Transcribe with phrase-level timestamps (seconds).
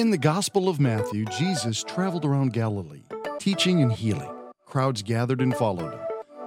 [0.00, 3.02] In the Gospel of Matthew, Jesus traveled around Galilee,
[3.38, 4.30] teaching and healing.
[4.64, 6.00] Crowds gathered and followed him.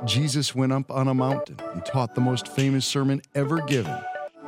[0.06, 3.96] Jesus went up on a mountain and taught the most famous sermon ever given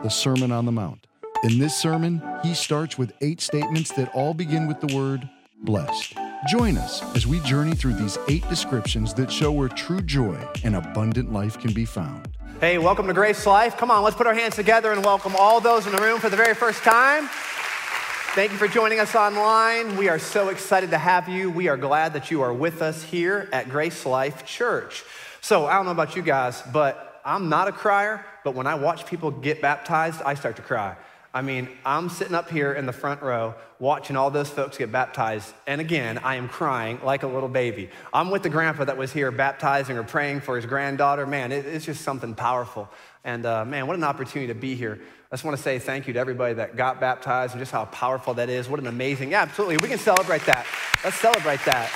[0.01, 1.05] the Sermon on the Mount.
[1.43, 5.29] In this sermon, he starts with eight statements that all begin with the word
[5.61, 6.15] blessed.
[6.49, 10.75] Join us as we journey through these eight descriptions that show where true joy and
[10.75, 12.27] abundant life can be found.
[12.59, 13.77] Hey, welcome to Grace Life.
[13.77, 16.31] Come on, let's put our hands together and welcome all those in the room for
[16.31, 17.29] the very first time.
[18.35, 19.95] Thank you for joining us online.
[19.95, 21.49] We are so excited to have you.
[21.49, 25.05] We are glad that you are with us here at Grace Life Church.
[25.39, 28.75] So, I don't know about you guys, but I'm not a crier, but when I
[28.75, 30.97] watch people get baptized, I start to cry.
[31.33, 34.91] I mean, I'm sitting up here in the front row watching all those folks get
[34.91, 37.89] baptized, and again, I am crying like a little baby.
[38.13, 41.25] I'm with the grandpa that was here baptizing or praying for his granddaughter.
[41.25, 42.89] Man, it's just something powerful.
[43.25, 45.01] And uh, man, what an opportunity to be here.
[45.29, 47.83] I just want to say thank you to everybody that got baptized and just how
[47.85, 48.69] powerful that is.
[48.69, 49.77] What an amazing, yeah, absolutely.
[49.77, 50.65] We can celebrate that.
[51.03, 51.91] Let's celebrate that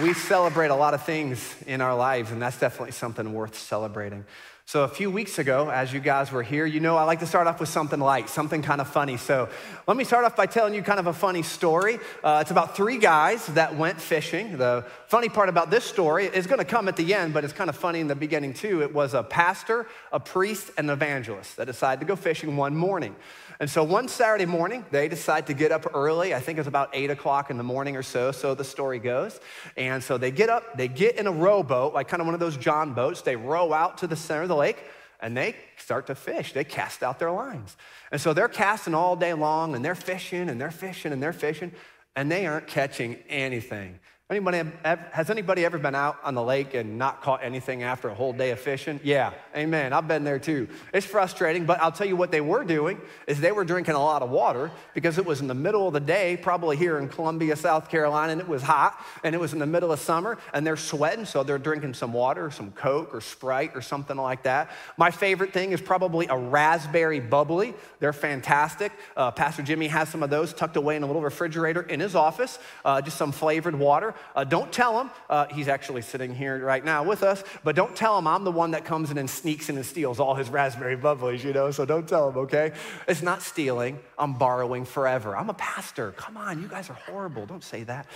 [0.00, 4.24] we celebrate a lot of things in our lives, and that's definitely something worth celebrating.
[4.72, 7.26] So, a few weeks ago, as you guys were here, you know I like to
[7.26, 9.18] start off with something light, something kind of funny.
[9.18, 9.50] So,
[9.86, 11.98] let me start off by telling you kind of a funny story.
[12.24, 14.56] Uh, it's about three guys that went fishing.
[14.56, 17.52] The funny part about this story is going to come at the end, but it's
[17.52, 18.80] kind of funny in the beginning too.
[18.80, 22.74] It was a pastor, a priest, and an evangelist that decided to go fishing one
[22.74, 23.14] morning.
[23.62, 26.34] And so one Saturday morning, they decide to get up early.
[26.34, 29.38] I think it's about eight o'clock in the morning or so, so the story goes.
[29.76, 32.40] And so they get up, they get in a rowboat, like kind of one of
[32.40, 33.22] those John boats.
[33.22, 34.82] They row out to the center of the lake
[35.20, 36.52] and they start to fish.
[36.52, 37.76] They cast out their lines.
[38.10, 41.32] And so they're casting all day long and they're fishing and they're fishing and they're
[41.32, 41.70] fishing
[42.16, 44.00] and they aren't catching anything.
[44.32, 48.14] Anybody, has anybody ever been out on the lake and not caught anything after a
[48.14, 48.98] whole day of fishing?
[49.04, 49.92] Yeah, amen.
[49.92, 50.68] I've been there too.
[50.94, 53.98] It's frustrating, but I'll tell you what they were doing is they were drinking a
[53.98, 57.10] lot of water because it was in the middle of the day, probably here in
[57.10, 60.38] Columbia, South Carolina, and it was hot and it was in the middle of summer
[60.54, 64.44] and they're sweating, so they're drinking some water, some Coke or Sprite or something like
[64.44, 64.70] that.
[64.96, 67.74] My favorite thing is probably a raspberry bubbly.
[68.00, 68.92] They're fantastic.
[69.14, 72.14] Uh, Pastor Jimmy has some of those tucked away in a little refrigerator in his
[72.14, 74.14] office, uh, just some flavored water.
[74.34, 77.94] Uh, don't tell him, uh, he's actually sitting here right now with us, but don't
[77.94, 80.48] tell him I'm the one that comes in and sneaks in and steals all his
[80.48, 82.72] raspberry bubblies, you know, so don't tell him, okay?
[83.06, 85.36] It's not stealing, I'm borrowing forever.
[85.36, 86.12] I'm a pastor.
[86.12, 87.46] Come on, you guys are horrible.
[87.46, 88.06] Don't say that.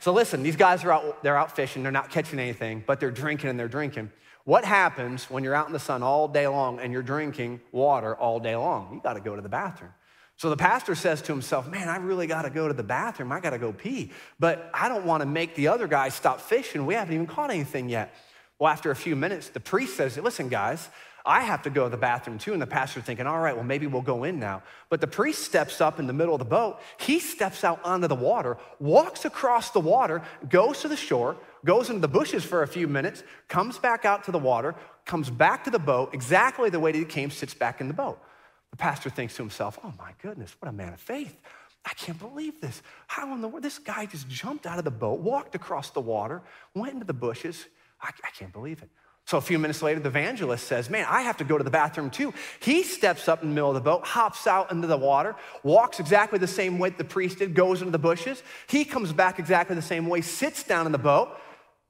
[0.00, 3.10] So listen, these guys are out, they're out fishing, they're not catching anything, but they're
[3.10, 4.10] drinking and they're drinking.
[4.44, 8.16] What happens when you're out in the sun all day long and you're drinking water
[8.16, 8.94] all day long?
[8.94, 9.92] You got to go to the bathroom.
[10.40, 13.30] So the pastor says to himself, Man, I really got to go to the bathroom.
[13.30, 14.10] I got to go pee.
[14.38, 16.86] But I don't want to make the other guys stop fishing.
[16.86, 18.14] We haven't even caught anything yet.
[18.58, 20.88] Well, after a few minutes, the priest says, Listen, guys,
[21.26, 22.54] I have to go to the bathroom too.
[22.54, 24.62] And the pastor's thinking, All right, well, maybe we'll go in now.
[24.88, 26.80] But the priest steps up in the middle of the boat.
[26.98, 31.36] He steps out onto the water, walks across the water, goes to the shore,
[31.66, 34.74] goes into the bushes for a few minutes, comes back out to the water,
[35.04, 37.94] comes back to the boat exactly the way that he came, sits back in the
[37.94, 38.18] boat.
[38.70, 41.36] The pastor thinks to himself, oh my goodness, what a man of faith.
[41.84, 42.82] I can't believe this.
[43.06, 43.64] How in the world?
[43.64, 46.42] This guy just jumped out of the boat, walked across the water,
[46.74, 47.66] went into the bushes.
[48.00, 48.90] I, I can't believe it.
[49.30, 51.70] So a few minutes later, the evangelist says, Man, I have to go to the
[51.70, 52.34] bathroom too.
[52.60, 56.00] He steps up in the middle of the boat, hops out into the water, walks
[56.00, 58.42] exactly the same way the priest did, goes into the bushes.
[58.66, 61.38] He comes back exactly the same way, sits down in the boat.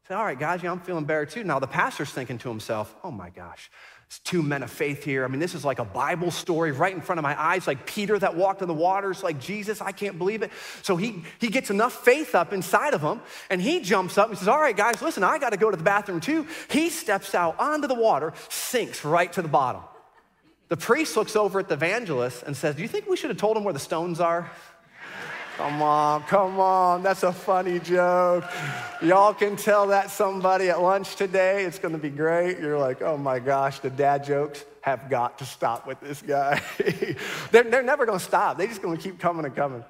[0.06, 1.42] Says, All right, guys, yeah, I'm feeling better too.
[1.42, 3.70] Now the pastor's thinking to himself, Oh my gosh,
[4.18, 5.24] two men of faith here.
[5.24, 7.86] I mean, this is like a Bible story right in front of my eyes, like
[7.86, 10.50] Peter that walked in the waters, like Jesus, I can't believe it.
[10.82, 14.36] So he, he gets enough faith up inside of him, and he jumps up and
[14.36, 16.46] says, All right, guys, listen, I got to go to the bathroom too.
[16.70, 19.82] He steps out onto the water, sinks right to the bottom.
[20.70, 23.38] The priest looks over at the evangelist and says, Do you think we should have
[23.38, 24.50] told him where the stones are?
[25.60, 27.02] Come on, come on.
[27.02, 28.44] That's a funny joke.
[29.02, 31.66] Y'all can tell that somebody at lunch today.
[31.66, 32.58] It's going to be great.
[32.60, 36.62] You're like, oh my gosh, the dad jokes have got to stop with this guy.
[37.50, 38.56] they're, they're never going to stop.
[38.56, 39.84] They're just going to keep coming and coming.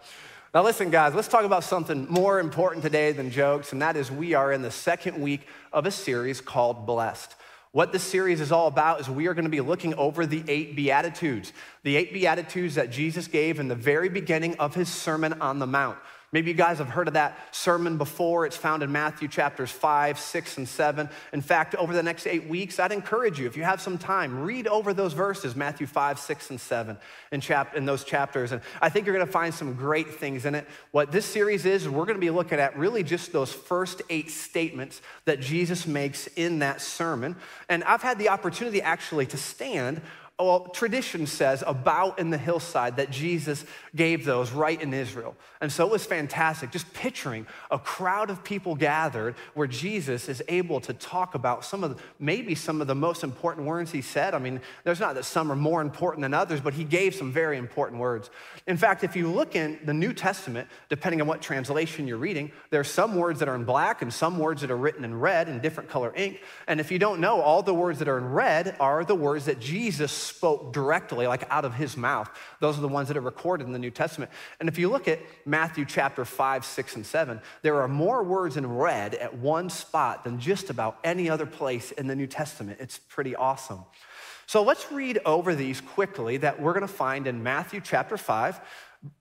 [0.52, 4.10] Now, listen, guys, let's talk about something more important today than jokes, and that is
[4.10, 7.36] we are in the second week of a series called Blessed.
[7.72, 10.42] What this series is all about is we are going to be looking over the
[10.48, 11.52] eight Beatitudes,
[11.84, 15.68] the eight Beatitudes that Jesus gave in the very beginning of his Sermon on the
[15.68, 15.96] Mount.
[16.32, 18.46] Maybe you guys have heard of that sermon before.
[18.46, 21.08] It's found in Matthew chapters 5, 6, and 7.
[21.32, 24.44] In fact, over the next eight weeks, I'd encourage you, if you have some time,
[24.44, 26.96] read over those verses, Matthew 5, 6, and 7,
[27.32, 28.52] in, chap- in those chapters.
[28.52, 30.68] And I think you're going to find some great things in it.
[30.92, 34.30] What this series is, we're going to be looking at really just those first eight
[34.30, 37.34] statements that Jesus makes in that sermon.
[37.68, 40.00] And I've had the opportunity actually to stand
[40.44, 43.64] well, tradition says about in the hillside that Jesus
[43.94, 45.36] gave those right in Israel.
[45.60, 50.42] And so it was fantastic, just picturing a crowd of people gathered where Jesus is
[50.48, 54.00] able to talk about some of the, maybe some of the most important words he
[54.00, 54.34] said.
[54.34, 57.32] I mean, there's not that some are more important than others, but he gave some
[57.32, 58.30] very important words.
[58.66, 62.52] In fact, if you look in the New Testament, depending on what translation you're reading,
[62.70, 65.18] there are some words that are in black and some words that are written in
[65.18, 66.40] red in different color ink.
[66.66, 69.44] And if you don't know, all the words that are in red are the words
[69.46, 72.30] that Jesus spoke directly, like out of his mouth.
[72.60, 74.30] Those are the ones that are recorded in the New Testament.
[74.58, 78.56] And if you look at Matthew chapter 5, 6, and 7, there are more words
[78.56, 82.78] in red at one spot than just about any other place in the New Testament.
[82.80, 83.80] It's pretty awesome.
[84.46, 88.60] So let's read over these quickly that we're going to find in Matthew chapter 5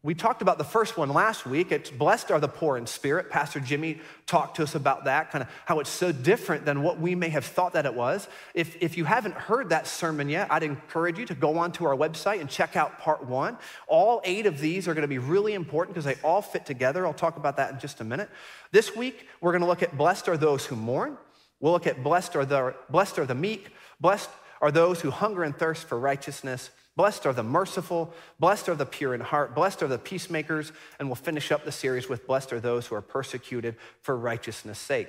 [0.04, 1.72] we talked about the first one last week.
[1.72, 3.30] It's blessed are the poor in spirit.
[3.30, 7.00] Pastor Jimmy talked to us about that, kind of how it's so different than what
[7.00, 8.28] we may have thought that it was.
[8.54, 11.96] If, if you haven't heard that sermon yet, I'd encourage you to go onto our
[11.96, 13.58] website and check out part one.
[13.88, 17.08] All eight of these are going to be really important because they all fit together.
[17.08, 18.30] I'll talk about that in just a minute.
[18.72, 21.18] This week, we're going to look at blessed are those who mourn.
[21.62, 23.72] We'll look at blessed are the, blessed are the meek.
[24.02, 24.30] Blessed
[24.62, 26.70] are those who hunger and thirst for righteousness.
[27.00, 31.08] Blessed are the merciful, blessed are the pure in heart, blessed are the peacemakers, and
[31.08, 35.08] we'll finish up the series with blessed are those who are persecuted for righteousness' sake.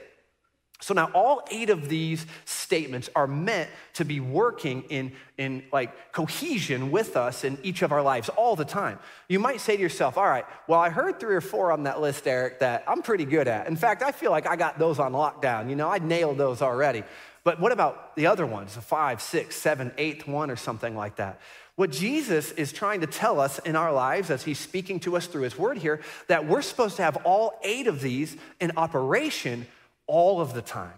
[0.81, 6.13] So now all eight of these statements are meant to be working in, in like
[6.13, 9.01] cohesion with us in each of our lives all the time.
[9.29, 12.01] You might say to yourself, all right, well, I heard three or four on that
[12.01, 13.67] list, Erich, that I'm pretty good at.
[13.67, 15.69] In fact, I feel like I got those on lockdown.
[15.69, 17.03] You know, I nailed those already.
[17.43, 21.17] But what about the other ones, the five, six, seven, eighth one, or something like
[21.17, 21.41] that?
[21.81, 25.27] What Jesus is trying to tell us in our lives as he's speaking to us
[25.27, 29.67] through his word here, that we're supposed to have all eight of these in operation
[30.06, 30.93] all of the time.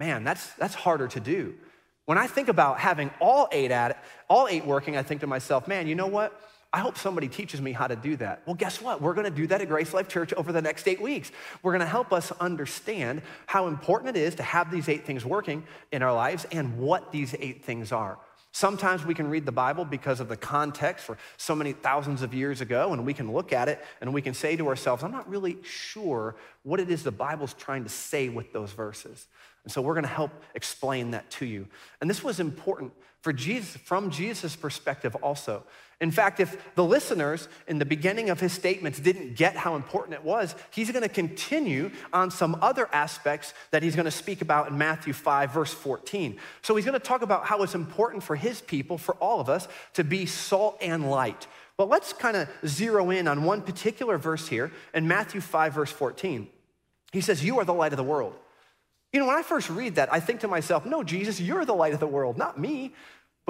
[0.00, 1.54] Man, that's, that's harder to do.
[2.06, 3.96] When I think about having all eight at it,
[4.28, 6.42] all eight working, I think to myself, man, you know what?
[6.72, 8.42] I hope somebody teaches me how to do that.
[8.46, 9.00] Well, guess what?
[9.00, 11.30] We're going to do that at Grace Life Church over the next eight weeks.
[11.62, 15.24] We're going to help us understand how important it is to have these eight things
[15.24, 18.18] working in our lives and what these eight things are.
[18.52, 22.34] Sometimes we can read the Bible because of the context for so many thousands of
[22.34, 25.12] years ago, and we can look at it and we can say to ourselves, I'm
[25.12, 29.28] not really sure what it is the Bible's trying to say with those verses.
[29.62, 31.68] And so we're going to help explain that to you.
[32.00, 35.62] And this was important for Jesus, from Jesus' perspective also.
[36.00, 40.14] In fact, if the listeners in the beginning of his statements didn't get how important
[40.14, 44.40] it was, he's going to continue on some other aspects that he's going to speak
[44.40, 46.38] about in Matthew 5, verse 14.
[46.62, 49.50] So he's going to talk about how it's important for his people, for all of
[49.50, 51.46] us, to be salt and light.
[51.76, 55.92] But let's kind of zero in on one particular verse here in Matthew 5, verse
[55.92, 56.48] 14.
[57.12, 58.34] He says, You are the light of the world.
[59.12, 61.74] You know, when I first read that, I think to myself, No, Jesus, you're the
[61.74, 62.94] light of the world, not me.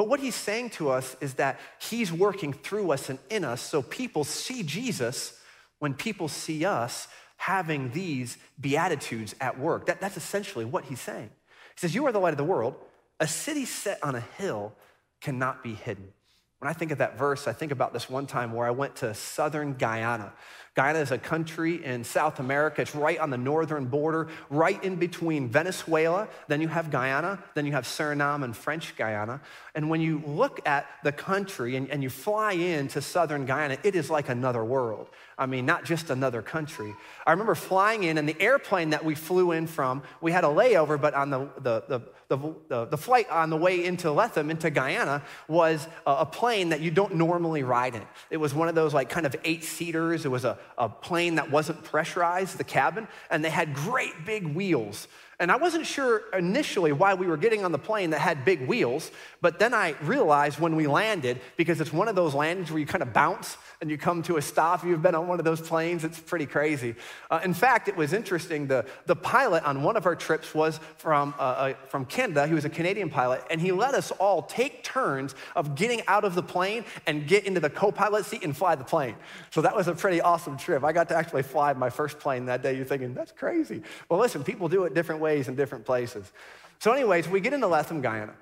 [0.01, 3.61] But what he's saying to us is that he's working through us and in us
[3.61, 5.39] so people see Jesus
[5.79, 7.07] when people see us
[7.37, 9.85] having these beatitudes at work.
[9.85, 11.29] That, that's essentially what he's saying.
[11.29, 12.77] He says, You are the light of the world.
[13.21, 14.73] A city set on a hill
[15.21, 16.15] cannot be hidden.
[16.61, 18.97] When I think of that verse, I think about this one time where I went
[18.97, 20.35] to southern Guyana.
[20.75, 22.83] Guyana is a country in South America.
[22.83, 26.29] It's right on the northern border, right in between Venezuela.
[26.49, 27.43] Then you have Guyana.
[27.55, 29.41] Then you have Suriname and French Guiana.
[29.75, 33.97] And when you look at the country and, and you fly into southern Guyana, it
[33.97, 35.09] is like another world.
[35.37, 36.95] I mean, not just another country.
[37.27, 40.49] I remember flying in, and the airplane that we flew in from, we had a
[40.49, 44.71] layover, but on the, the, the, the, the flight on the way into Lethem, into
[44.71, 48.03] Guyana, was a, a plane that you don't normally ride in.
[48.29, 50.25] It was one of those like kind of eight seaters.
[50.25, 54.47] It was a, a plane that wasn't pressurized, the cabin, and they had great big
[54.47, 55.07] wheels.
[55.41, 58.69] And I wasn't sure initially why we were getting on the plane that had big
[58.69, 62.79] wheels, but then I realized when we landed, because it's one of those landings where
[62.79, 64.85] you kind of bounce and you come to a stop.
[64.85, 66.95] You've been on one of those planes, it's pretty crazy.
[67.31, 68.67] Uh, in fact, it was interesting.
[68.67, 72.47] The, the pilot on one of our trips was from, uh, uh, from Canada.
[72.47, 76.25] He was a Canadian pilot, and he let us all take turns of getting out
[76.25, 79.17] of the plane and get into the co pilot seat and fly the plane.
[79.49, 80.85] So that was a pretty awesome trip.
[80.85, 82.77] I got to actually fly my first plane that day.
[82.77, 83.83] You're thinking, that's crazy.
[84.11, 86.31] Well, listen, people do it different ways in different places.
[86.79, 88.35] So, anyways, we get into Lethem, Guyana.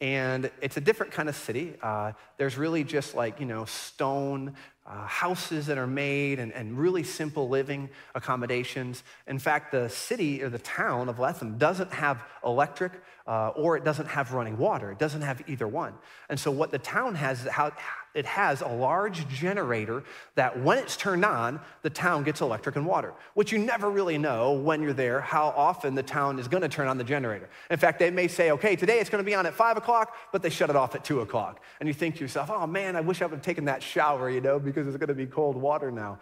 [0.00, 1.74] And it's a different kind of city.
[1.82, 4.54] Uh, there's really just like, you know, stone
[4.86, 9.02] uh, houses that are made and, and really simple living accommodations.
[9.26, 12.92] In fact, the city or the town of Lethem doesn't have electric
[13.26, 14.90] uh, or it doesn't have running water.
[14.90, 15.94] It doesn't have either one.
[16.28, 17.72] And so, what the town has is how,
[18.14, 20.04] it has a large generator
[20.36, 24.18] that when it's turned on, the town gets electric and water, which you never really
[24.18, 27.48] know when you're there how often the town is gonna turn on the generator.
[27.70, 30.42] In fact, they may say, okay, today it's gonna be on at five o'clock, but
[30.42, 31.60] they shut it off at two o'clock.
[31.80, 34.30] And you think to yourself, oh man, I wish I would have taken that shower,
[34.30, 36.20] you know, because it's gonna be cold water now.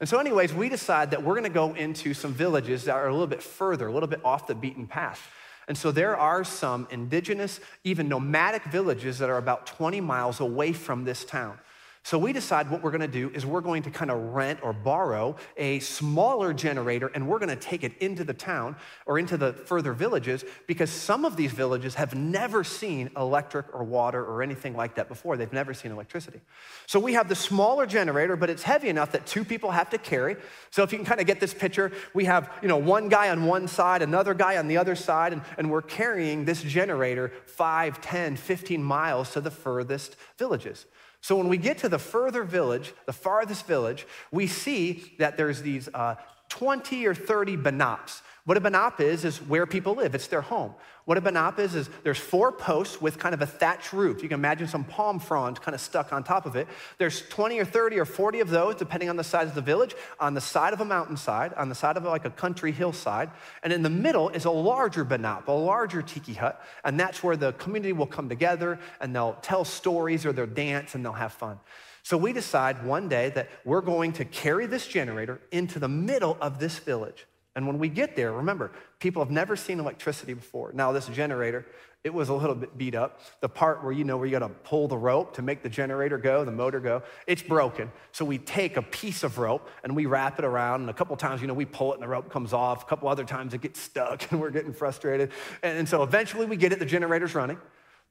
[0.00, 3.12] And so, anyways, we decide that we're gonna go into some villages that are a
[3.12, 5.30] little bit further, a little bit off the beaten path.
[5.66, 10.72] And so there are some indigenous, even nomadic villages that are about 20 miles away
[10.72, 11.58] from this town.
[12.04, 14.74] So we decide what we're gonna do is we're going to kind of rent or
[14.74, 19.54] borrow a smaller generator and we're gonna take it into the town or into the
[19.54, 24.76] further villages because some of these villages have never seen electric or water or anything
[24.76, 25.38] like that before.
[25.38, 26.42] They've never seen electricity.
[26.86, 29.96] So we have the smaller generator, but it's heavy enough that two people have to
[29.96, 30.36] carry.
[30.68, 33.30] So if you can kind of get this picture, we have, you know, one guy
[33.30, 37.32] on one side, another guy on the other side, and, and we're carrying this generator
[37.46, 40.84] 5, 10, 15 miles to the furthest villages.
[41.24, 45.62] So when we get to the further village, the farthest village, we see that there's
[45.62, 46.16] these uh,
[46.50, 48.20] 20 or 30 benabs.
[48.46, 50.14] What a benab is, is where people live.
[50.14, 50.74] It's their home.
[51.06, 54.22] What a benab is, is there's four posts with kind of a thatch roof.
[54.22, 56.68] You can imagine some palm fronds kind of stuck on top of it.
[56.98, 59.94] There's 20 or 30 or 40 of those, depending on the size of the village,
[60.20, 63.30] on the side of a mountainside, on the side of like a country hillside.
[63.62, 66.62] And in the middle is a larger benab, a larger tiki hut.
[66.84, 70.94] And that's where the community will come together and they'll tell stories or they'll dance
[70.94, 71.58] and they'll have fun.
[72.02, 76.36] So we decide one day that we're going to carry this generator into the middle
[76.42, 77.24] of this village.
[77.56, 80.72] And when we get there, remember, people have never seen electricity before.
[80.74, 81.64] Now, this generator,
[82.02, 83.20] it was a little bit beat up.
[83.40, 86.18] The part where you know where you gotta pull the rope to make the generator
[86.18, 87.90] go, the motor go, it's broken.
[88.12, 90.82] So we take a piece of rope and we wrap it around.
[90.82, 92.82] And a couple times, you know, we pull it and the rope comes off.
[92.82, 95.30] A couple other times it gets stuck and we're getting frustrated.
[95.62, 97.58] And, so eventually we get it, the generator's running.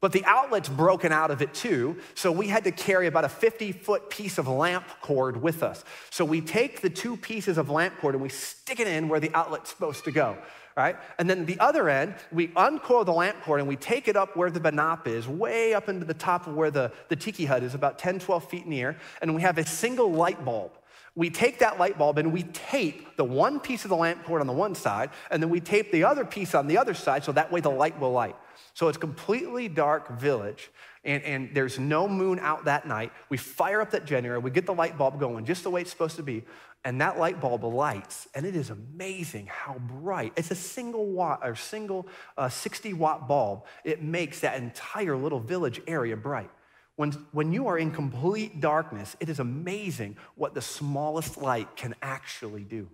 [0.03, 3.29] But the outlet's broken out of it too, so we had to carry about a
[3.29, 5.85] 50 foot piece of lamp cord with us.
[6.09, 9.21] So we take the two pieces of lamp cord and we stick it in where
[9.21, 10.37] the outlet's supposed to go,
[10.75, 10.97] right?
[11.19, 14.35] And then the other end, we uncoil the lamp cord and we take it up
[14.35, 17.63] where the benab is, way up into the top of where the, the tiki hut
[17.63, 20.73] is, about 10, 12 feet in the air, and we have a single light bulb.
[21.15, 24.41] We take that light bulb and we tape the one piece of the lamp cord
[24.41, 27.23] on the one side, and then we tape the other piece on the other side
[27.23, 28.35] so that way the light will light.
[28.73, 30.71] So it's completely dark village,
[31.03, 33.11] and, and there's no moon out that night.
[33.29, 35.91] We fire up that generator, we get the light bulb going just the way it's
[35.91, 36.43] supposed to be,
[36.83, 40.33] and that light bulb lights, and it is amazing how bright.
[40.35, 43.65] It's a single watt or single uh, 60 watt bulb.
[43.83, 46.49] It makes that entire little village area bright.
[46.95, 51.95] When, when you are in complete darkness, it is amazing what the smallest light can
[52.01, 52.87] actually do.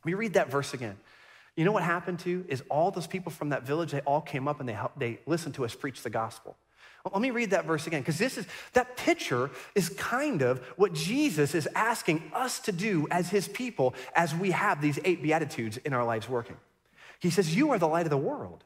[0.00, 0.96] Let me read that verse again.
[1.56, 4.48] You know what happened to is all those people from that village, they all came
[4.48, 6.56] up and they, helped, they listened to us preach the gospel.
[7.10, 10.92] Let me read that verse again, because this is that picture is kind of what
[10.92, 15.78] Jesus is asking us to do as his people as we have these eight beatitudes
[15.78, 16.56] in our lives working.
[17.18, 18.64] He says, You are the light of the world.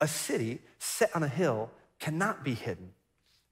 [0.00, 2.92] A city set on a hill cannot be hidden.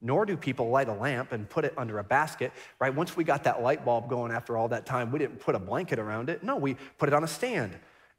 [0.00, 2.94] Nor do people light a lamp and put it under a basket, right?
[2.94, 5.60] Once we got that light bulb going after all that time, we didn't put a
[5.60, 6.42] blanket around it.
[6.42, 7.72] No, we put it on a stand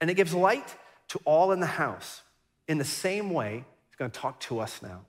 [0.03, 0.75] and it gives light
[1.07, 2.23] to all in the house.
[2.67, 5.05] In the same way, he's going to talk to us now.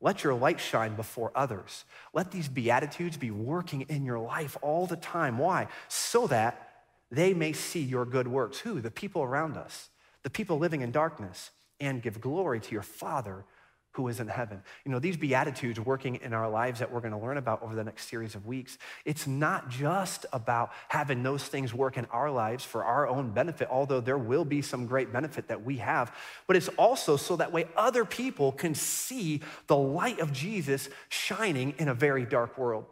[0.00, 1.84] Let your light shine before others.
[2.14, 5.38] Let these Beatitudes be working in your life all the time.
[5.38, 5.66] Why?
[5.88, 8.60] So that they may see your good works.
[8.60, 8.80] Who?
[8.80, 9.88] The people around us,
[10.22, 11.50] the people living in darkness,
[11.80, 13.44] and give glory to your Father
[13.92, 14.62] who is in heaven.
[14.84, 17.74] You know, these Beatitudes working in our lives that we're going to learn about over
[17.74, 22.30] the next series of weeks, it's not just about having those things work in our
[22.30, 26.14] lives for our own benefit, although there will be some great benefit that we have,
[26.46, 31.74] but it's also so that way other people can see the light of Jesus shining
[31.78, 32.86] in a very dark world.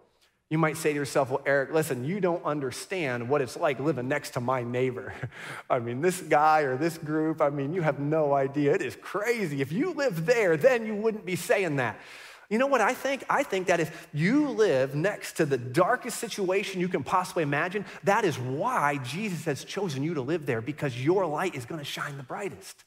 [0.50, 4.09] You might say to yourself, well, Erich, listen, you don't understand what it's like living
[4.09, 5.14] next to my neighbor.
[5.71, 8.75] I mean, this guy or this group, I mean, you have no idea.
[8.75, 9.62] It is crazy.
[9.62, 12.00] If you lived there, then you wouldn't be saying that.
[12.49, 13.23] You know what I think?
[13.30, 17.85] I think that if you live next to the darkest situation you can possibly imagine,
[18.02, 21.78] that is why Jesus has chosen you to live there because your light is going
[21.78, 22.83] to shine the brightest.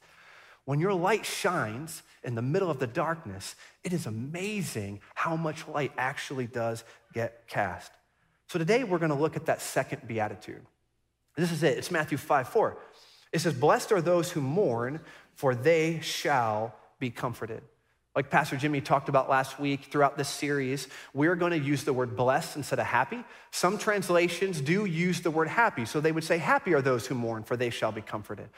[0.65, 5.67] When your light shines in the middle of the darkness, it is amazing how much
[5.67, 7.91] light actually does get cast.
[8.47, 10.61] So today we're going to look at that second beatitude.
[11.35, 11.77] This is it.
[11.77, 12.77] It's Matthew 5 4.
[13.31, 14.99] It says, Blessed are those who mourn,
[15.35, 17.63] for they shall be comforted.
[18.15, 21.93] Like Pastor Jimmy talked about last week throughout this series, we're going to use the
[21.93, 23.23] word blessed instead of happy.
[23.49, 25.85] Some translations do use the word happy.
[25.85, 28.49] So they would say, Happy are those who mourn, for they shall be comforted.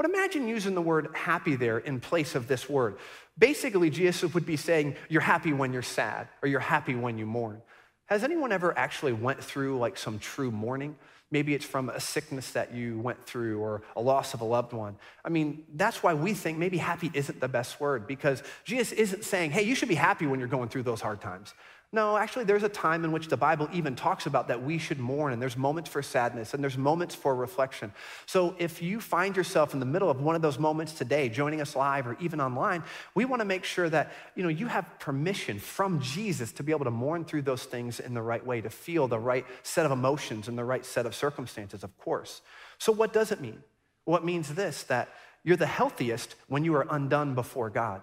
[0.00, 2.96] But imagine using the word happy there in place of this word.
[3.36, 7.26] Basically, Jesus would be saying, You're happy when you're sad, or you're happy when you
[7.26, 7.60] mourn.
[8.06, 10.96] Has anyone ever actually went through like some true mourning?
[11.30, 14.72] Maybe it's from a sickness that you went through or a loss of a loved
[14.72, 14.96] one.
[15.22, 19.24] I mean, that's why we think maybe happy isn't the best word because Jesus isn't
[19.24, 21.52] saying, hey, you should be happy when you're going through those hard times.
[21.92, 25.00] No, actually, there's a time in which the Bible even talks about that we should
[25.00, 27.92] mourn, and there's moments for sadness, and there's moments for reflection.
[28.26, 31.60] So if you find yourself in the middle of one of those moments today, joining
[31.60, 32.84] us live or even online,
[33.16, 36.70] we want to make sure that you know you have permission from Jesus to be
[36.70, 39.84] able to mourn through those things in the right way, to feel the right set
[39.84, 42.40] of emotions and the right set of circumstances, of course.
[42.78, 43.64] So what does it mean?
[44.06, 45.08] Well, it means this that
[45.42, 48.02] you're the healthiest when you are undone before God.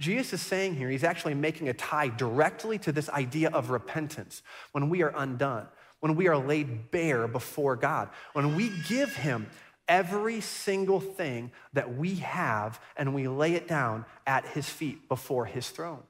[0.00, 4.42] Jesus is saying here, he's actually making a tie directly to this idea of repentance
[4.72, 5.68] when we are undone,
[6.00, 9.46] when we are laid bare before God, when we give him
[9.86, 15.44] every single thing that we have and we lay it down at his feet before
[15.44, 16.02] his throne.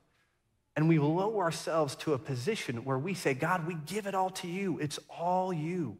[0.76, 4.30] And we lower ourselves to a position where we say, God, we give it all
[4.30, 4.78] to you.
[4.78, 5.98] It's all you.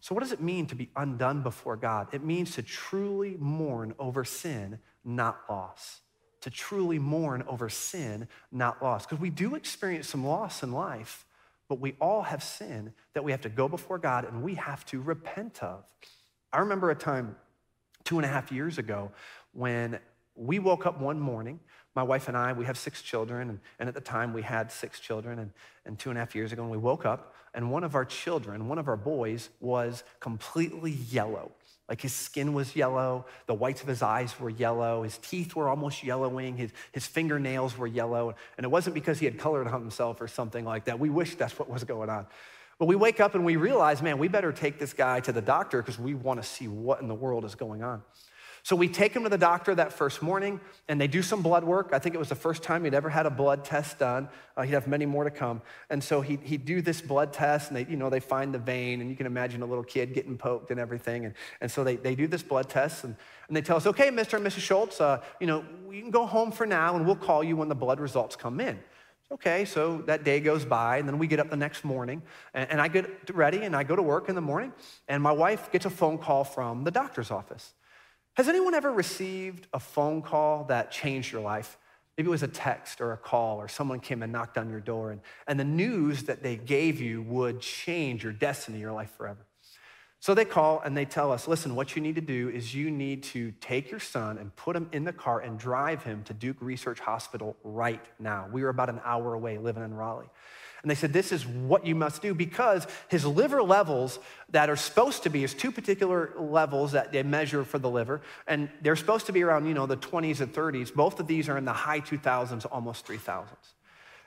[0.00, 2.08] So, what does it mean to be undone before God?
[2.12, 6.02] It means to truly mourn over sin, not loss
[6.44, 9.06] to truly mourn over sin, not loss.
[9.06, 11.24] Because we do experience some loss in life,
[11.70, 14.84] but we all have sin that we have to go before God and we have
[14.86, 15.82] to repent of.
[16.52, 17.34] I remember a time
[18.04, 19.10] two and a half years ago
[19.54, 19.98] when
[20.36, 21.60] we woke up one morning.
[21.96, 24.70] My wife and I, we have six children, and, and at the time we had
[24.70, 25.38] six children.
[25.38, 25.50] And,
[25.86, 28.04] and two and a half years ago, when we woke up, and one of our
[28.04, 31.52] children, one of our boys, was completely yellow.
[31.88, 35.68] Like his skin was yellow, the whites of his eyes were yellow, his teeth were
[35.68, 38.34] almost yellowing, his, his fingernails were yellow.
[38.56, 40.98] And it wasn't because he had colored on himself or something like that.
[40.98, 42.26] We wish that's what was going on.
[42.78, 45.42] But we wake up and we realize, man, we better take this guy to the
[45.42, 48.02] doctor because we want to see what in the world is going on.
[48.64, 51.64] So we take him to the doctor that first morning, and they do some blood
[51.64, 51.90] work.
[51.92, 54.26] I think it was the first time he'd ever had a blood test done.
[54.56, 55.60] Uh, he'd have many more to come.
[55.90, 58.58] And so he, he'd do this blood test, and they, you know, they find the
[58.58, 61.26] vein, and you can imagine a little kid getting poked and everything.
[61.26, 63.14] And, and so they, they do this blood test, and,
[63.48, 64.38] and they tell us, okay, Mr.
[64.38, 64.60] and Mrs.
[64.60, 67.68] Schultz, uh, you know, you can go home for now, and we'll call you when
[67.68, 68.78] the blood results come in.
[69.30, 72.22] Okay, so that day goes by, and then we get up the next morning,
[72.54, 74.72] and, and I get ready, and I go to work in the morning,
[75.06, 77.74] and my wife gets a phone call from the doctor's office.
[78.34, 81.78] Has anyone ever received a phone call that changed your life?
[82.18, 84.80] Maybe it was a text or a call, or someone came and knocked on your
[84.80, 89.12] door, and, and the news that they gave you would change your destiny, your life
[89.16, 89.46] forever.
[90.18, 92.90] So they call and they tell us listen, what you need to do is you
[92.90, 96.32] need to take your son and put him in the car and drive him to
[96.32, 98.48] Duke Research Hospital right now.
[98.50, 100.30] We were about an hour away living in Raleigh.
[100.84, 104.18] And they said, This is what you must do because his liver levels
[104.50, 108.20] that are supposed to be, is two particular levels that they measure for the liver,
[108.46, 110.94] and they're supposed to be around, you know, the 20s and 30s.
[110.94, 113.46] Both of these are in the high 2000s, almost 3000s.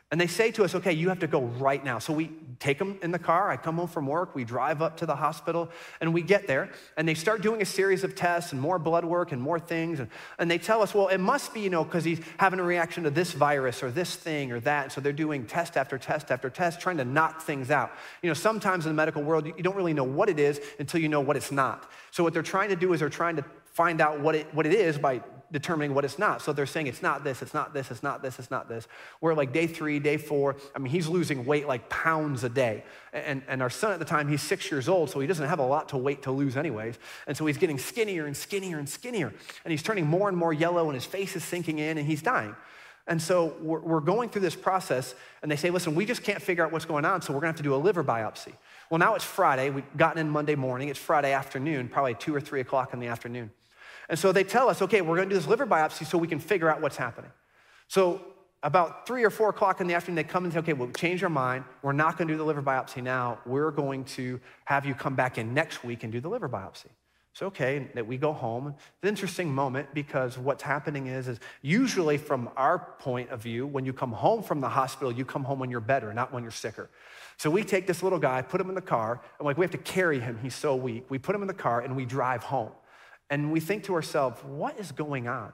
[0.09, 1.99] And they say to us, okay, you have to go right now.
[1.99, 3.51] So we take them in the car.
[3.51, 4.35] I come home from work.
[4.35, 6.69] We drive up to the hospital and we get there.
[6.95, 9.99] And they start doing a series of tests and more blood work and more things.
[9.99, 10.07] And,
[10.39, 13.03] and they tell us, well, it must be, you know, because he's having a reaction
[13.03, 14.83] to this virus or this thing or that.
[14.83, 17.91] And so they're doing test after test after test, trying to knock things out.
[18.21, 21.01] You know, sometimes in the medical world, you don't really know what it is until
[21.01, 21.91] you know what it's not.
[22.11, 24.65] So what they're trying to do is they're trying to find out what it, what
[24.65, 26.41] it is by determining what it's not.
[26.41, 28.87] So they're saying it's not this, it's not this, it's not this, it's not this.
[29.21, 30.57] We're like day three, day four.
[30.75, 32.83] I mean, he's losing weight like pounds a day.
[33.13, 35.59] And, and our son at the time, he's six years old, so he doesn't have
[35.59, 36.99] a lot to weight to lose, anyways.
[37.27, 39.33] And so he's getting skinnier and skinnier and skinnier.
[39.63, 42.21] And he's turning more and more yellow, and his face is sinking in, and he's
[42.21, 42.55] dying.
[43.07, 46.41] And so we're, we're going through this process, and they say, listen, we just can't
[46.41, 48.53] figure out what's going on, so we're gonna have to do a liver biopsy.
[48.89, 49.69] Well, now it's Friday.
[49.69, 50.89] We've gotten in Monday morning.
[50.89, 53.51] It's Friday afternoon, probably two or three o'clock in the afternoon.
[54.09, 56.27] And so they tell us, okay, we're going to do this liver biopsy so we
[56.27, 57.31] can figure out what's happening.
[57.87, 58.21] So
[58.63, 61.23] about three or four o'clock in the afternoon, they come and say, okay, we'll change
[61.23, 61.65] our mind.
[61.81, 63.39] We're not going to do the liver biopsy now.
[63.45, 66.87] We're going to have you come back in next week and do the liver biopsy.
[67.33, 68.69] So, okay, that we go home.
[68.69, 73.67] It's an interesting moment because what's happening is, is usually from our point of view,
[73.67, 76.41] when you come home from the hospital, you come home when you're better, not when
[76.41, 76.89] you're sicker.
[77.37, 79.71] So we take this little guy, put him in the car, and like we have
[79.71, 80.39] to carry him.
[80.41, 81.05] He's so weak.
[81.09, 82.71] We put him in the car and we drive home
[83.29, 85.53] and we think to ourselves, what is going on?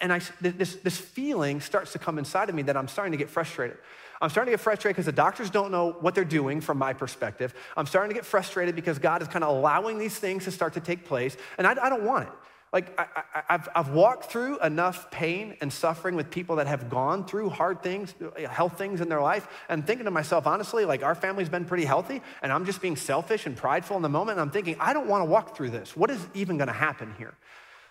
[0.00, 3.18] And I, this, this feeling starts to come inside of me that I'm starting to
[3.18, 3.78] get frustrated.
[4.20, 6.92] I'm starting to get frustrated because the doctors don't know what they're doing from my
[6.92, 7.52] perspective.
[7.76, 10.74] I'm starting to get frustrated because God is kind of allowing these things to start
[10.74, 12.34] to take place, and I, I don't want it.
[12.72, 13.06] Like, I,
[13.48, 17.82] have I've walked through enough pain and suffering with people that have gone through hard
[17.82, 18.14] things,
[18.48, 21.84] health things in their life, and thinking to myself, honestly, like, our family's been pretty
[21.84, 24.38] healthy, and I'm just being selfish and prideful in the moment.
[24.38, 25.94] And I'm thinking, I don't want to walk through this.
[25.94, 27.34] What is even going to happen here?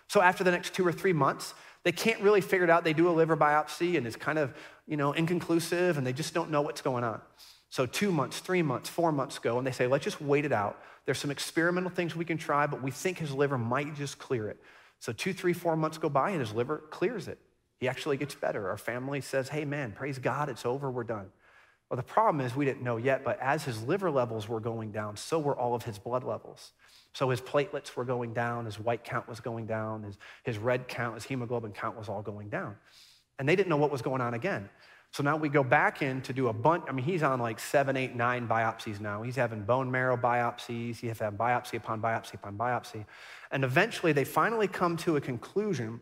[0.08, 2.82] So, after the next two or three months, they can't really figure it out.
[2.82, 4.52] They do a liver biopsy, and it's kind of,
[4.88, 7.20] you know, inconclusive, and they just don't know what's going on.
[7.70, 10.52] So, two months, three months, four months go, and they say, let's just wait it
[10.52, 10.76] out.
[11.04, 14.48] There's some experimental things we can try, but we think his liver might just clear
[14.48, 14.62] it.
[15.00, 17.38] So, two, three, four months go by, and his liver clears it.
[17.80, 18.68] He actually gets better.
[18.68, 21.32] Our family says, hey, man, praise God, it's over, we're done.
[21.90, 24.92] Well, the problem is we didn't know yet, but as his liver levels were going
[24.92, 26.70] down, so were all of his blood levels.
[27.12, 30.88] So his platelets were going down, his white count was going down, his, his red
[30.88, 32.76] count, his hemoglobin count was all going down.
[33.38, 34.70] And they didn't know what was going on again.
[35.12, 36.84] So now we go back in to do a bunch.
[36.88, 39.22] I mean, he's on like seven, eight, nine biopsies now.
[39.22, 40.98] He's having bone marrow biopsies.
[41.00, 43.04] He has to have biopsy upon biopsy upon biopsy.
[43.50, 46.00] And eventually they finally come to a conclusion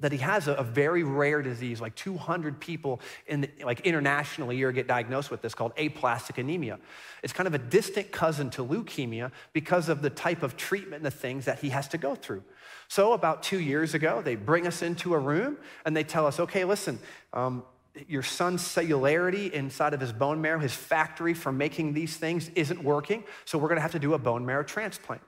[0.00, 4.56] that he has a, a, very rare disease, like 200 people in the, like internationally
[4.56, 6.78] a year get diagnosed with this called aplastic anemia.
[7.22, 11.06] It's kind of a distant cousin to leukemia because of the type of treatment and
[11.06, 12.42] the things that he has to go through.
[12.88, 16.40] So about two years ago, they bring us into a room and they tell us,
[16.40, 16.98] okay, listen,
[17.32, 17.62] um,
[18.08, 22.82] your son's cellularity inside of his bone marrow, his factory for making these things isn't
[22.82, 25.22] working, so we're gonna have to do a bone marrow transplant.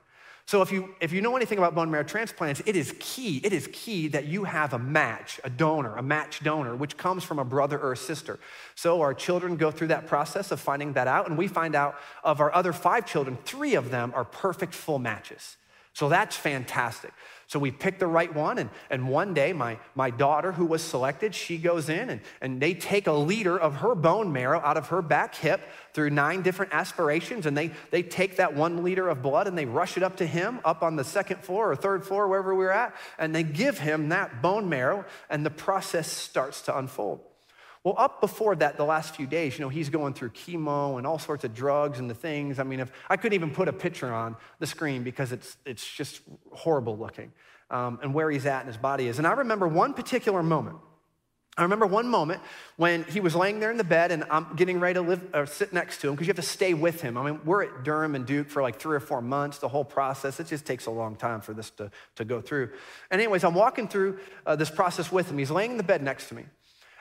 [0.47, 3.41] So if you if you know anything about bone marrow transplants, it is key.
[3.43, 7.25] It is key that you have a match, a donor, a match donor, which comes
[7.25, 8.39] from a brother or a sister.
[8.73, 11.99] So our children go through that process of finding that out, and we find out
[12.23, 15.57] of our other five children, three of them are perfect full matches.
[15.91, 17.11] So that's fantastic.
[17.47, 20.83] So we picked the right one, and, and one day my, my daughter, who was
[20.83, 24.75] selected, she goes in and, and they take a liter of her bone marrow out
[24.75, 25.61] of her back hip
[25.93, 29.65] through nine different aspirations, and they, they take that one liter of blood and they
[29.65, 32.65] rush it up to him up on the second floor or third floor, wherever we
[32.65, 37.21] we're at, and they give him that bone marrow, and the process starts to unfold.
[37.87, 41.07] Well, up before that, the last few days, you know, he's going through chemo and
[41.07, 42.59] all sorts of drugs and the things.
[42.59, 45.89] I mean, if I couldn't even put a picture on the screen because it's, it's
[45.89, 46.19] just
[46.51, 47.31] horrible looking
[47.69, 49.19] um, and where he's at and his body is.
[49.19, 50.79] And I remember one particular moment.
[51.57, 52.41] I remember one moment
[52.75, 55.45] when he was laying there in the bed and I'm getting ready to live or
[55.45, 57.17] sit next to him because you have to stay with him.
[57.17, 59.85] I mean, we're at Durham and Duke for like three or four months, the whole
[59.85, 60.41] process.
[60.41, 62.71] It just takes a long time for this to, to go through.
[63.09, 65.37] And, anyways, I'm walking through uh, this process with him.
[65.37, 66.43] He's laying in the bed next to me.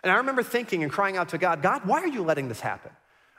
[0.06, 2.60] And I remember thinking and crying out to God, God, why are you letting this
[2.60, 2.92] happen?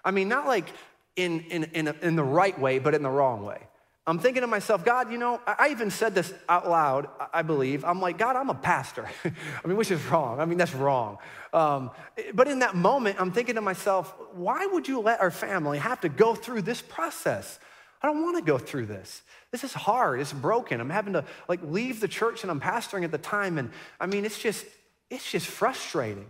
[0.03, 0.67] I mean, not like
[1.15, 3.59] in, in, in, in the right way, but in the wrong way.
[4.05, 7.85] I'm thinking to myself, God, you know, I even said this out loud, I believe.
[7.85, 9.07] I'm like, God, I'm a pastor.
[9.23, 10.41] I mean, which is wrong.
[10.41, 11.19] I mean, that's wrong.
[11.53, 11.89] Um,
[12.33, 16.01] but in that moment, I'm thinking to myself, why would you let our family have
[16.01, 17.59] to go through this process?
[18.01, 19.21] I don't want to go through this.
[19.51, 20.19] This is hard.
[20.19, 20.81] It's broken.
[20.81, 23.57] I'm having to like leave the church and I'm pastoring at the time.
[23.57, 24.65] And I mean, it's just,
[25.09, 26.25] it's just frustrating.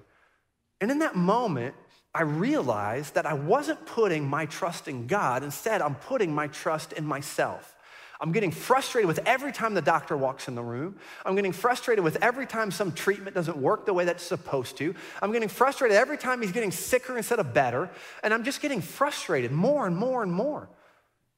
[0.81, 1.75] And in that moment,
[2.13, 5.43] I realized that I wasn't putting my trust in God.
[5.43, 7.75] Instead, I'm putting my trust in myself.
[8.19, 10.97] I'm getting frustrated with every time the doctor walks in the room.
[11.23, 14.95] I'm getting frustrated with every time some treatment doesn't work the way that's supposed to.
[15.21, 17.91] I'm getting frustrated every time he's getting sicker instead of better.
[18.23, 20.67] And I'm just getting frustrated more and more and more.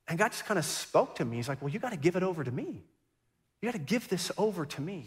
[0.08, 1.36] And God just kind of spoke to me.
[1.36, 2.84] He's like, Well, you got to give it over to me.
[3.62, 5.06] You got to give this over to me.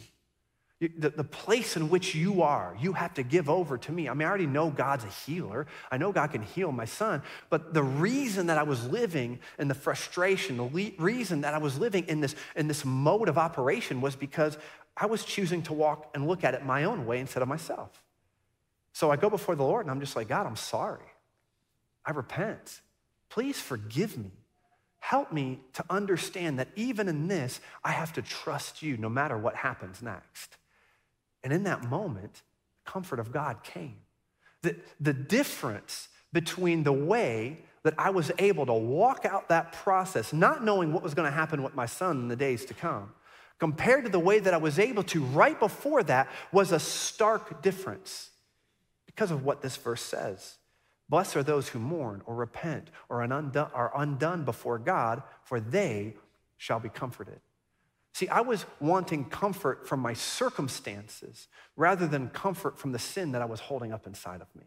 [0.82, 4.08] The, the place in which you are, you have to give over to me.
[4.08, 5.68] I mean, I already know God's a healer.
[5.92, 7.22] I know God can heal my son.
[7.50, 11.58] But the reason that I was living in the frustration, the le- reason that I
[11.58, 14.58] was living in this, in this mode of operation was because
[14.96, 18.02] I was choosing to walk and look at it my own way instead of myself.
[18.92, 21.06] So I go before the Lord and I'm just like, God, I'm sorry.
[22.04, 22.80] I repent.
[23.28, 24.32] Please forgive me.
[24.98, 29.38] Help me to understand that even in this, I have to trust you no matter
[29.38, 30.56] what happens next.
[31.42, 32.42] And in that moment,
[32.84, 33.96] the comfort of God came.
[34.62, 40.32] The, the difference between the way that I was able to walk out that process,
[40.32, 43.12] not knowing what was going to happen with my son in the days to come,
[43.58, 47.62] compared to the way that I was able to right before that, was a stark
[47.62, 48.30] difference
[49.06, 50.58] because of what this verse says.
[51.08, 56.14] Blessed are those who mourn or repent or are undone before God, for they
[56.56, 57.40] shall be comforted.
[58.12, 63.40] See, I was wanting comfort from my circumstances rather than comfort from the sin that
[63.40, 64.66] I was holding up inside of me.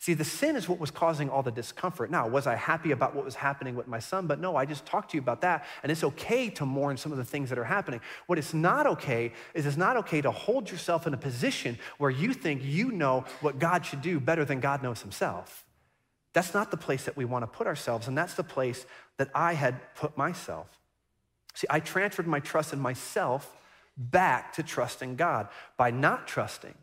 [0.00, 2.10] See, the sin is what was causing all the discomfort.
[2.10, 4.26] Now, was I happy about what was happening with my son?
[4.26, 5.66] But no, I just talked to you about that.
[5.82, 8.00] And it's okay to mourn some of the things that are happening.
[8.26, 12.10] What is not okay is it's not okay to hold yourself in a position where
[12.10, 15.66] you think you know what God should do better than God knows himself.
[16.32, 18.86] That's not the place that we want to put ourselves, and that's the place
[19.18, 20.79] that I had put myself.
[21.54, 23.56] See, I transferred my trust in myself
[23.96, 25.48] back to trusting God.
[25.76, 26.74] By not trusting,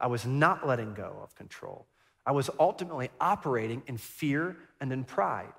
[0.00, 1.86] I was not letting go of control.
[2.24, 5.52] I was ultimately operating in fear and in pride.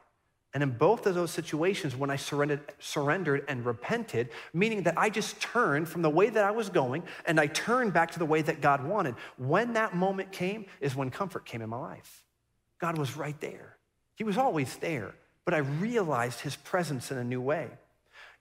[0.54, 5.10] And in both of those situations, when I surrendered, surrendered and repented, meaning that I
[5.10, 8.26] just turned from the way that I was going and I turned back to the
[8.26, 12.24] way that God wanted, when that moment came is when comfort came in my life.
[12.80, 13.78] God was right there.
[14.16, 17.70] He was always there, but I realized his presence in a new way.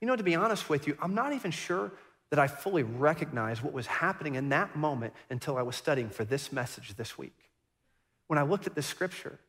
[0.03, 1.89] You know, to be honest with you, I'm not even sure
[2.29, 6.25] that I fully recognized what was happening in that moment until I was studying for
[6.25, 7.37] this message this week.
[8.27, 9.39] When I looked at this scripture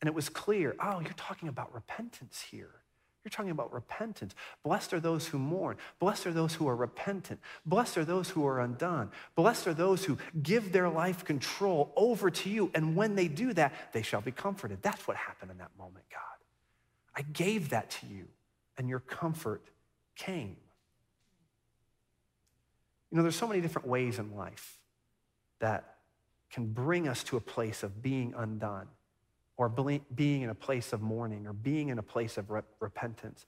[0.00, 2.72] and it was clear, oh, you're talking about repentance here.
[3.22, 4.34] You're talking about repentance.
[4.64, 5.76] Blessed are those who mourn.
[6.00, 7.38] Blessed are those who are repentant.
[7.64, 9.12] Blessed are those who are undone.
[9.36, 12.72] Blessed are those who give their life control over to you.
[12.74, 14.82] And when they do that, they shall be comforted.
[14.82, 16.20] That's what happened in that moment, God.
[17.14, 18.26] I gave that to you,
[18.78, 19.62] and your comfort
[20.16, 20.56] came.
[23.10, 24.78] You know, there's so many different ways in life
[25.60, 25.96] that
[26.50, 28.86] can bring us to a place of being undone
[29.56, 33.44] or being in a place of mourning or being in a place of repentance.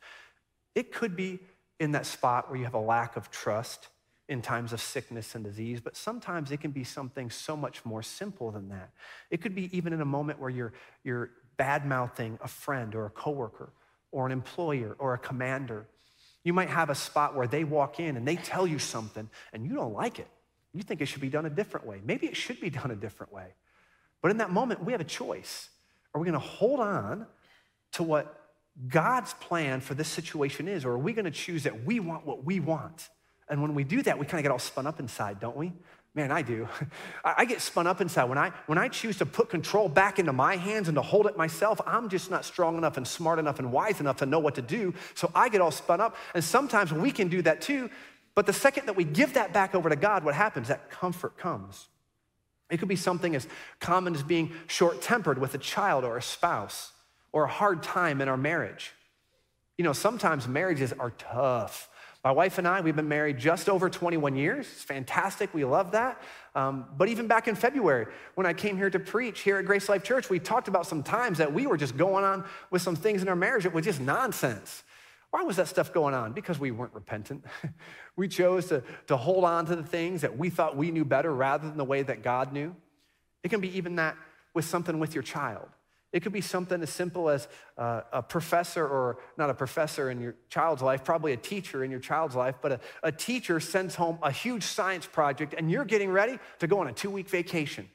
[0.75, 1.39] It could be
[1.79, 3.89] in that spot where you have a lack of trust
[4.29, 8.03] in times of sickness and disease, but sometimes it can be something so much more
[8.03, 8.91] simple than that.
[9.31, 10.73] It could be even in a moment where you're,
[11.05, 13.73] you're bad mouthing a friend or a coworker
[14.13, 15.87] or an employer or a commander.
[16.43, 19.65] You might have a spot where they walk in and they tell you something and
[19.65, 20.29] you don't like it.
[20.73, 22.01] You think it should be done a different way.
[22.05, 23.55] Maybe it should be done a different way.
[24.23, 25.69] But in that moment, we have a choice.
[26.15, 27.27] Are we going to hold on
[27.93, 28.37] to what
[28.89, 32.27] God's plan for this situation is, or are we going to choose that we want
[32.27, 33.09] what we want?
[33.49, 35.73] And when we do that, we kind of get all spun up inside, don't we?
[36.15, 36.69] Man, I do.
[37.25, 38.25] I get spun up inside.
[38.25, 41.27] When I, when I choose to put control back into my hands and to hold
[41.27, 44.41] it myself, I'm just not strong enough and smart enough and wise enough to know
[44.41, 44.93] what to do.
[45.15, 46.17] So I get all spun up.
[46.35, 47.91] And sometimes we can do that too.
[48.35, 50.69] But the second that we give that back over to God, what happens?
[50.69, 51.89] That comfort comes.
[52.71, 53.47] It could be something as
[53.81, 56.93] common as being short tempered with a child or a spouse,
[57.33, 58.93] or a hard time in our marriage.
[59.77, 61.89] You know, sometimes marriages are tough.
[62.23, 64.67] My wife and I, we've been married just over 21 years.
[64.71, 65.55] It's fantastic.
[65.55, 66.21] We love that.
[66.55, 69.89] Um, but even back in February, when I came here to preach here at Grace
[69.89, 72.95] Life Church, we talked about some times that we were just going on with some
[72.95, 74.83] things in our marriage that was just nonsense.
[75.31, 76.33] Why was that stuff going on?
[76.33, 77.45] Because we weren't repentant.
[78.17, 81.33] we chose to, to hold on to the things that we thought we knew better
[81.33, 82.77] rather than the way that God knew.
[83.43, 84.17] It can be even that
[84.53, 85.69] with something with your child.
[86.13, 87.47] It could be something as simple as
[87.79, 91.91] uh, a professor, or not a professor in your child's life, probably a teacher in
[91.91, 95.85] your child's life, but a, a teacher sends home a huge science project and you're
[95.85, 97.89] getting ready to go on a two week vacation.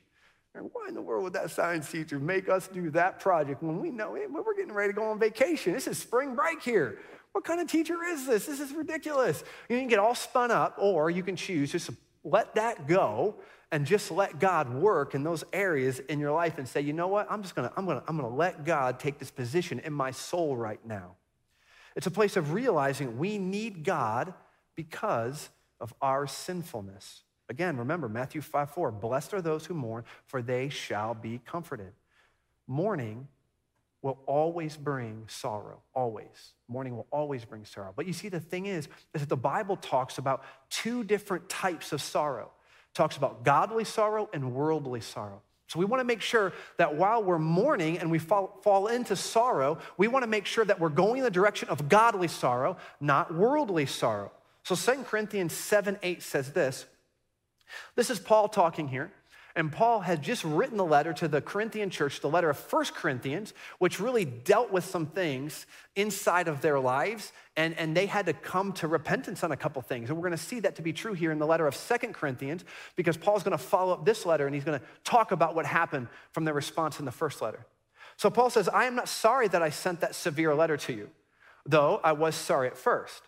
[0.54, 3.82] And Why in the world would that science teacher make us do that project when
[3.82, 5.74] we know we're getting ready to go on vacation?
[5.74, 7.00] This is spring break here.
[7.34, 8.46] What kind of teacher is this?
[8.46, 9.44] This is ridiculous.
[9.68, 13.36] You can get all spun up, or you can choose just to let that go
[13.76, 17.10] and just let God work in those areas in your life and say, you know
[17.10, 17.28] what?
[17.30, 20.56] I'm just gonna, I'm gonna, I'm gonna let God take this position in my soul
[20.56, 21.18] right now.
[21.94, 24.34] It's a place of realizing we need God
[24.76, 25.50] because
[25.82, 27.24] of our sinfulness.
[27.50, 31.92] Again, remember Matthew 5 4, blessed are those who mourn, for they shall be comforted.
[32.68, 33.28] Mourning
[34.02, 36.54] will always bring sorrow, always.
[36.70, 37.92] Mourning will always bring sorrow.
[37.94, 41.92] But you see, the thing is, is that the Bible talks about two different types
[41.92, 42.52] of sorrow.
[42.96, 45.42] Talks about godly sorrow and worldly sorrow.
[45.68, 49.16] So we want to make sure that while we're mourning and we fall, fall into
[49.16, 52.78] sorrow, we want to make sure that we're going in the direction of godly sorrow,
[53.02, 54.32] not worldly sorrow.
[54.64, 56.86] So 2 Corinthians 7 8 says this.
[57.96, 59.12] This is Paul talking here.
[59.58, 62.94] And Paul had just written the letter to the Corinthian church, the letter of First
[62.94, 65.66] Corinthians, which really dealt with some things
[65.96, 69.82] inside of their lives, and, and they had to come to repentance on a couple
[69.82, 70.10] things.
[70.10, 72.14] And we're going to see that to be true here in the letter of Second
[72.14, 72.66] Corinthians,
[72.98, 75.66] because Paul's going to follow up this letter and he's going to talk about what
[75.66, 77.66] happened from their response in the first letter.
[78.18, 81.10] So Paul says, I am not sorry that I sent that severe letter to you,
[81.66, 83.22] though I was sorry at first.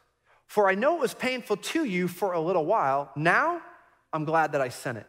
[0.46, 3.12] For I know it was painful to you for a little while.
[3.16, 3.62] Now
[4.12, 5.08] I'm glad that I sent it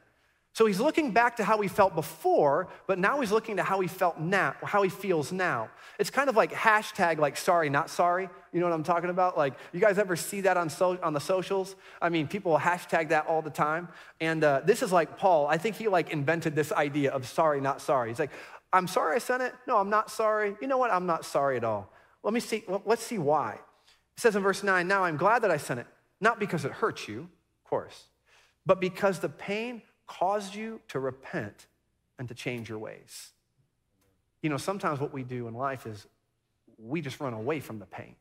[0.59, 3.79] so he's looking back to how he felt before, but now he's looking to how
[3.79, 5.69] he felt now, how he feels now.
[6.01, 8.29] It's kind of like hashtag like sorry, not sorry.
[8.53, 9.39] You know what I'm talking about?
[9.39, 11.77] Like, you guys ever see that on, so, on the socials?
[12.03, 13.87] I mean, people hashtag that all the time.
[14.21, 15.47] And uh, this is like Paul.
[15.47, 18.09] I think he like invented this idea of sorry, not sorry.
[18.09, 18.33] He's like,
[18.73, 19.55] I'm sorry I sent it.
[19.69, 20.57] No, I'm not sorry.
[20.61, 20.91] You know what?
[20.91, 21.89] I'm not sorry at all.
[22.25, 23.53] Let me see, let's see why.
[23.53, 25.87] It says in verse 9, now I'm glad that I sent it,
[26.21, 28.07] not because it hurts you, of course,
[28.67, 31.67] but because the pain caused you to repent
[32.19, 33.31] and to change your ways.
[34.43, 36.07] You know, sometimes what we do in life is
[36.79, 38.17] we just run away from the pain.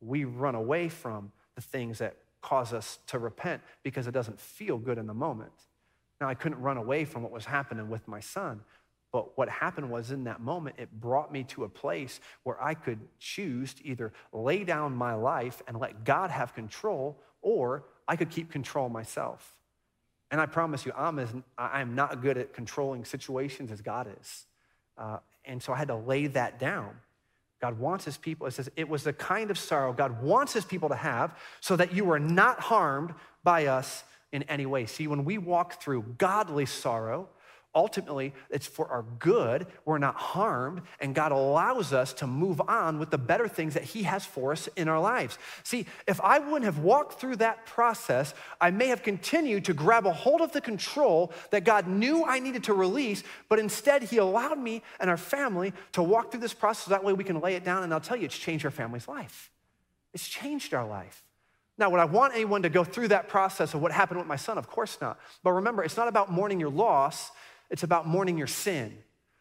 [0.00, 4.78] We run away from the things that cause us to repent because it doesn't feel
[4.78, 5.52] good in the moment.
[6.20, 8.60] Now, I couldn't run away from what was happening with my son,
[9.12, 12.74] but what happened was in that moment, it brought me to a place where I
[12.74, 18.16] could choose to either lay down my life and let God have control, or I
[18.16, 19.55] could keep control myself.
[20.30, 24.46] And I promise you, I'm, as, I'm not good at controlling situations as God is.
[24.98, 26.90] Uh, And so I had to lay that down.
[27.60, 30.64] God wants his people, it says, it was the kind of sorrow God wants his
[30.64, 34.86] people to have so that you are not harmed by us in any way.
[34.86, 37.28] See, when we walk through godly sorrow,
[37.76, 39.66] ultimately it's for our good.
[39.84, 43.84] We're not harmed, and God allows us to move on with the better things that
[43.84, 45.38] He has for us in our lives.
[45.62, 50.06] See, if I wouldn't have walked through that process, I may have continued to grab
[50.06, 54.16] a hold of the control that God knew I needed to release, but instead He
[54.16, 56.86] allowed me and our family to walk through this process.
[56.86, 59.06] That way we can lay it down, and I'll tell you, it's changed our family's
[59.06, 59.52] life.
[60.14, 61.22] It's changed our life.
[61.78, 64.36] Now, would I want anyone to go through that process of what happened with my
[64.36, 64.56] son?
[64.56, 65.18] Of course not.
[65.42, 67.30] But remember, it's not about mourning your loss,
[67.70, 68.96] it's about mourning your sin.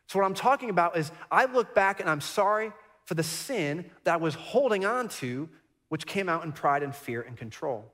[0.08, 2.72] So, what I'm talking about is I look back and I'm sorry
[3.06, 5.50] for the sin that I was holding on to,
[5.90, 7.92] which came out in pride and fear and control.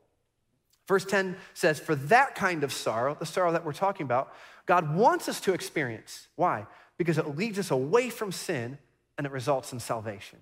[0.87, 4.33] Verse 10 says, For that kind of sorrow, the sorrow that we're talking about,
[4.65, 6.27] God wants us to experience.
[6.35, 6.65] Why?
[6.97, 8.77] Because it leads us away from sin
[9.17, 10.39] and it results in salvation.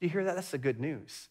[0.00, 0.34] Do you hear that?
[0.34, 1.28] That's the good news.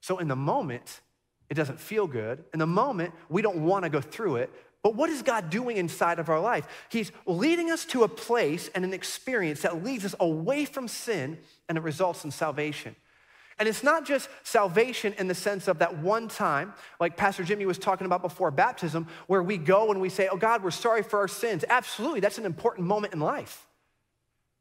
[0.00, 1.00] So, in the moment,
[1.48, 2.44] it doesn't feel good.
[2.52, 4.50] In the moment, we don't want to go through it,
[4.82, 6.66] but what is God doing inside of our life?
[6.88, 11.38] He's leading us to a place and an experience that leads us away from sin
[11.68, 12.94] and it results in salvation.
[13.58, 17.66] And it's not just salvation in the sense of that one time, like Pastor Jimmy
[17.66, 21.02] was talking about before baptism, where we go and we say, Oh God, we're sorry
[21.02, 21.64] for our sins.
[21.68, 23.66] Absolutely, that's an important moment in life.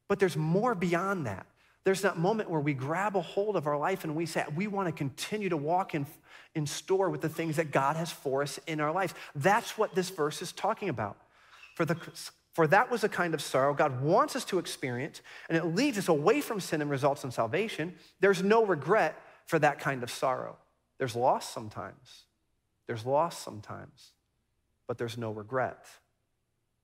[0.08, 1.46] But there's more beyond that.
[1.88, 4.68] There's that moment where we grab a hold of our life and we say, We
[4.68, 6.06] want to continue to walk in
[6.54, 9.14] in store with the things that God has for us in our lives.
[9.34, 11.16] That's what this verse is talking about.
[11.76, 11.96] For, the,
[12.52, 15.98] for that was a kind of sorrow God wants us to experience, and it leads
[15.98, 17.96] us away from sin and results in salvation.
[18.20, 20.58] There's no regret for that kind of sorrow.
[20.98, 22.26] There's loss sometimes.
[22.88, 24.12] There's loss sometimes,
[24.88, 25.86] but there's no regret.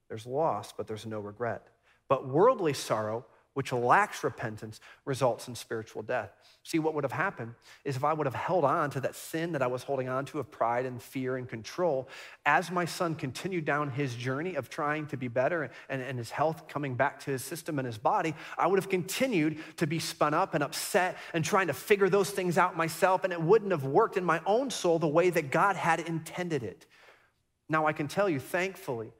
[0.07, 1.67] There's loss, but there's no regret.
[2.07, 6.31] But worldly sorrow which lacks repentance, results in spiritual death.
[6.63, 9.51] See, what would have happened is if I would have held on to that sin
[9.51, 12.07] that I was holding on to of pride and fear and control,
[12.45, 16.31] as my son continued down his journey of trying to be better and, and his
[16.31, 19.99] health coming back to his system and his body, I would have continued to be
[19.99, 23.71] spun up and upset and trying to figure those things out myself, and it wouldn't
[23.71, 26.85] have worked in my own soul the way that God had intended it.
[27.67, 29.11] Now, I can tell you, thankfully,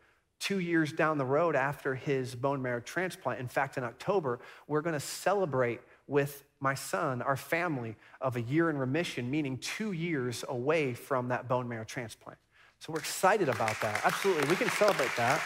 [0.44, 3.40] two years down the road after his bone marrow transplant.
[3.40, 8.42] In fact, in October, we're going to celebrate with my son, our family, of a
[8.42, 12.38] year in remission, meaning two years away from that bone marrow transplant.
[12.80, 14.02] So we're excited about that.
[14.04, 15.42] Absolutely, we can celebrate that.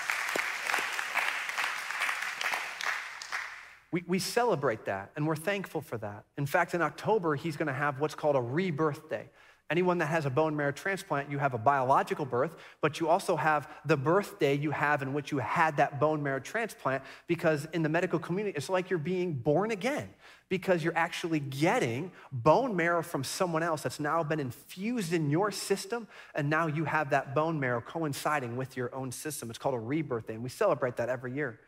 [3.91, 6.25] We, we celebrate that and we're thankful for that.
[6.39, 9.29] In fact, in October, he's going to have what's called a rebirth day.
[9.69, 13.36] Anyone that has a bone marrow transplant, you have a biological birth, but you also
[13.36, 17.84] have the birthday you have in which you had that bone marrow transplant because in
[17.84, 20.08] the medical community, it's like you're being born again
[20.47, 25.51] because you're actually getting bone marrow from someone else that's now been infused in your
[25.51, 29.49] system, and now you have that bone marrow coinciding with your own system.
[29.49, 31.60] It's called a rebirth day, and we celebrate that every year.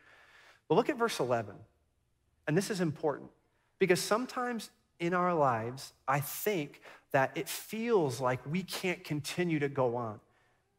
[0.68, 1.54] But look at verse 11,
[2.46, 3.28] and this is important
[3.78, 6.80] because sometimes in our lives, I think
[7.12, 10.20] that it feels like we can't continue to go on.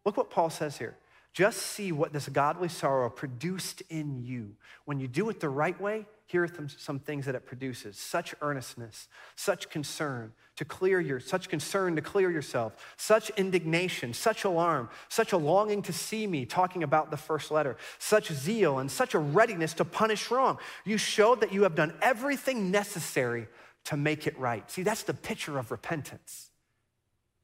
[0.05, 0.97] Look what Paul says here.
[1.33, 4.55] Just see what this godly sorrow produced in you.
[4.85, 8.33] When you do it the right way, here are some things that it produces such
[8.41, 14.89] earnestness, such concern to clear your, such concern to clear yourself, such indignation, such alarm,
[15.09, 19.13] such a longing to see me, talking about the first letter, such zeal, and such
[19.13, 20.57] a readiness to punish wrong.
[20.85, 23.47] You showed that you have done everything necessary
[23.85, 24.69] to make it right.
[24.69, 26.49] See, that's the picture of repentance.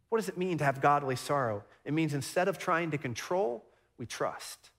[0.10, 1.64] What does it mean to have godly sorrow?
[1.84, 3.66] It means instead of trying to control,
[3.98, 4.70] we trust.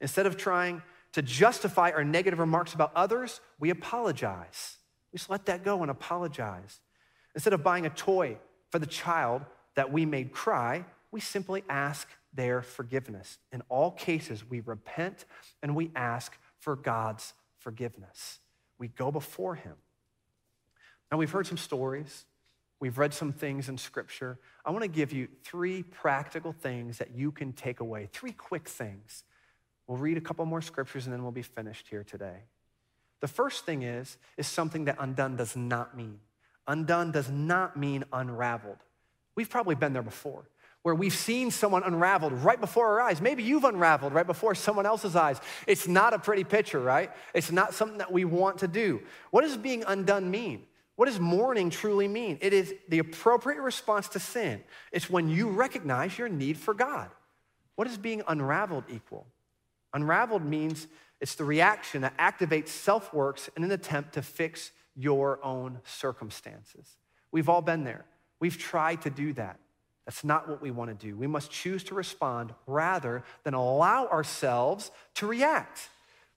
[0.00, 4.76] Instead of trying to justify our negative remarks about others, we apologize.
[5.12, 6.80] We just let that go and apologize.
[7.34, 8.38] Instead of buying a toy
[8.70, 9.42] for the child
[9.74, 13.38] that we made cry, we simply ask their forgiveness.
[13.52, 15.24] In all cases, we repent
[15.62, 18.38] and we ask for God's forgiveness.
[18.78, 19.74] We go before Him.
[21.12, 22.24] Now, we've heard some stories,
[22.80, 24.38] we've read some things in Scripture.
[24.64, 28.66] I want to give you three practical things that you can take away, three quick
[28.66, 29.24] things.
[29.86, 32.44] We'll read a couple more scriptures and then we'll be finished here today.
[33.20, 36.18] The first thing is, is something that undone does not mean.
[36.66, 38.78] Undone does not mean unraveled.
[39.34, 40.48] We've probably been there before
[40.82, 43.20] where we've seen someone unraveled right before our eyes.
[43.20, 45.40] Maybe you've unraveled right before someone else's eyes.
[45.66, 47.10] It's not a pretty picture, right?
[47.34, 49.00] It's not something that we want to do.
[49.30, 50.64] What does being undone mean?
[50.96, 52.38] What does mourning truly mean?
[52.40, 54.62] It is the appropriate response to sin.
[54.92, 57.10] It's when you recognize your need for God.
[57.76, 59.26] What does being unraveled equal?
[59.94, 60.86] Unraveled means
[61.20, 66.96] It's the reaction that activates self works in an attempt to fix your own circumstances.
[67.30, 68.04] We've all been there.
[68.40, 69.60] We've tried to do that.
[70.04, 71.16] That's not what we want to do.
[71.16, 75.88] We must choose to respond rather than allow ourselves to react.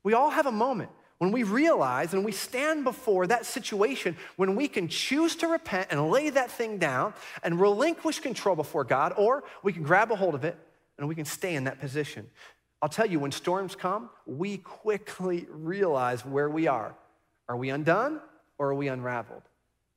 [0.04, 4.56] We all have a moment when we realize and we stand before that situation when
[4.56, 7.14] we can choose to repent and lay that thing down
[7.44, 10.58] and relinquish control before God, or we can grab a hold of it
[10.98, 12.30] and we can stay in that position.
[12.82, 16.96] I'll tell you, when storms come, we quickly realize where we are.
[17.48, 18.20] Are we undone
[18.58, 19.44] or are we unraveled?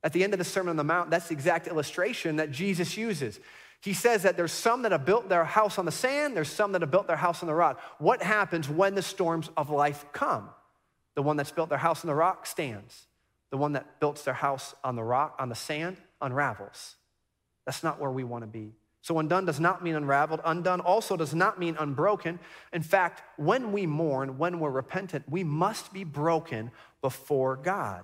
[0.03, 2.95] At the end of the Sermon on the Mount, that's the exact illustration that Jesus
[2.95, 3.39] uses.
[3.81, 6.71] He says that there's some that have built their house on the sand, there's some
[6.71, 7.79] that have built their house on the rock.
[7.97, 10.49] What happens when the storms of life come?
[11.15, 13.07] The one that's built their house on the rock stands.
[13.49, 16.95] The one that builds their house on the rock, on the sand, unravels.
[17.65, 18.73] That's not where we want to be.
[19.01, 20.41] So, undone does not mean unraveled.
[20.43, 22.37] Undone also does not mean unbroken.
[22.73, 28.03] In fact, when we mourn, when we're repentant, we must be broken before God.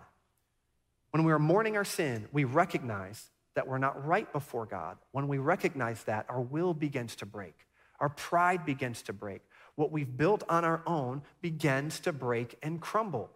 [1.11, 4.97] When we are mourning our sin, we recognize that we're not right before God.
[5.11, 7.55] When we recognize that, our will begins to break,
[7.99, 9.41] our pride begins to break.
[9.75, 13.29] What we've built on our own begins to break and crumble.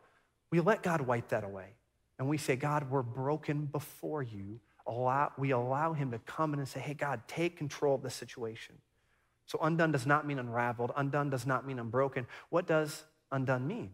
[0.52, 1.68] We let God wipe that away.
[2.18, 4.60] And we say, God, we're broken before you.
[5.38, 8.76] We allow Him to come in and say, hey, God, take control of the situation.
[9.46, 10.92] So, undone does not mean unraveled.
[10.96, 12.28] Undone does not mean unbroken.
[12.50, 13.92] What does undone mean?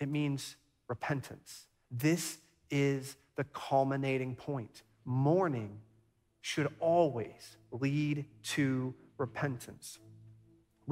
[0.00, 0.56] It means
[0.88, 1.66] repentance.
[1.90, 2.38] This
[2.70, 4.82] is the culminating point.
[5.04, 5.80] Mourning
[6.40, 9.98] should always lead to repentance.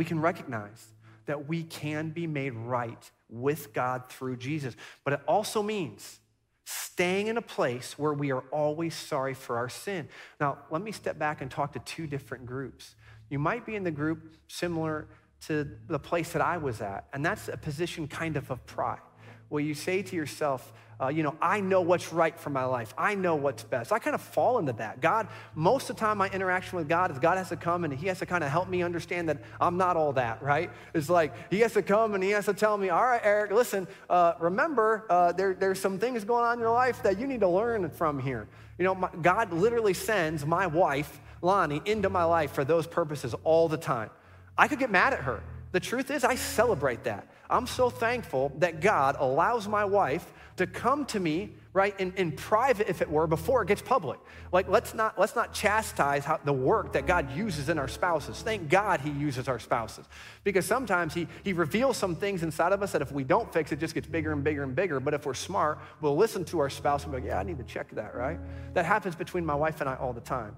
[0.00, 0.86] We can recognize
[1.26, 4.74] that we can be made right with God through Jesus,
[5.04, 6.20] but it also means
[6.64, 10.08] staying in a place where we are always sorry for our sin.
[10.40, 12.94] Now, let me step back and talk to two different groups.
[13.28, 15.06] You might be in the group similar
[15.48, 19.02] to the place that I was at, and that's a position kind of of pride,
[19.50, 22.92] where you say to yourself, uh, you know, I know what's right for my life.
[22.98, 23.92] I know what's best.
[23.92, 25.00] I kind of fall into that.
[25.00, 27.92] God, most of the time, my interaction with God is God has to come and
[27.92, 30.70] He has to kind of help me understand that I'm not all that, right?
[30.92, 33.50] It's like He has to come and He has to tell me, all right, Erich,
[33.50, 37.26] listen, uh, remember, uh, there, there's some things going on in your life that you
[37.26, 38.46] need to learn from here.
[38.78, 43.34] You know, my, God literally sends my wife, Lonnie, into my life for those purposes
[43.44, 44.10] all the time.
[44.56, 45.42] I could get mad at her.
[45.72, 47.26] The truth is, I celebrate that.
[47.50, 52.32] I'm so thankful that God allows my wife to come to me, right, in, in
[52.32, 54.20] private, if it were, before it gets public.
[54.52, 58.42] Like, let's not, let's not chastise how, the work that God uses in our spouses.
[58.42, 60.06] Thank God He uses our spouses.
[60.44, 63.72] Because sometimes he, he reveals some things inside of us that if we don't fix,
[63.72, 65.00] it just gets bigger and bigger and bigger.
[65.00, 67.58] But if we're smart, we'll listen to our spouse and be like, yeah, I need
[67.58, 68.38] to check that, right?
[68.74, 70.56] That happens between my wife and I all the time.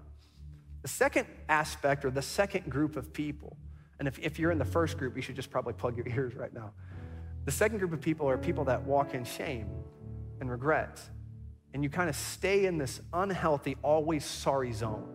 [0.82, 3.56] The second aspect, or the second group of people,
[3.98, 6.34] and if, if you're in the first group, you should just probably plug your ears
[6.34, 6.72] right now.
[7.44, 9.68] The second group of people are people that walk in shame
[10.40, 11.00] and regret.
[11.74, 15.08] And you kind of stay in this unhealthy, always sorry zone.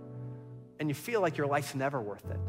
[0.79, 2.39] And you feel like your life's never worth it.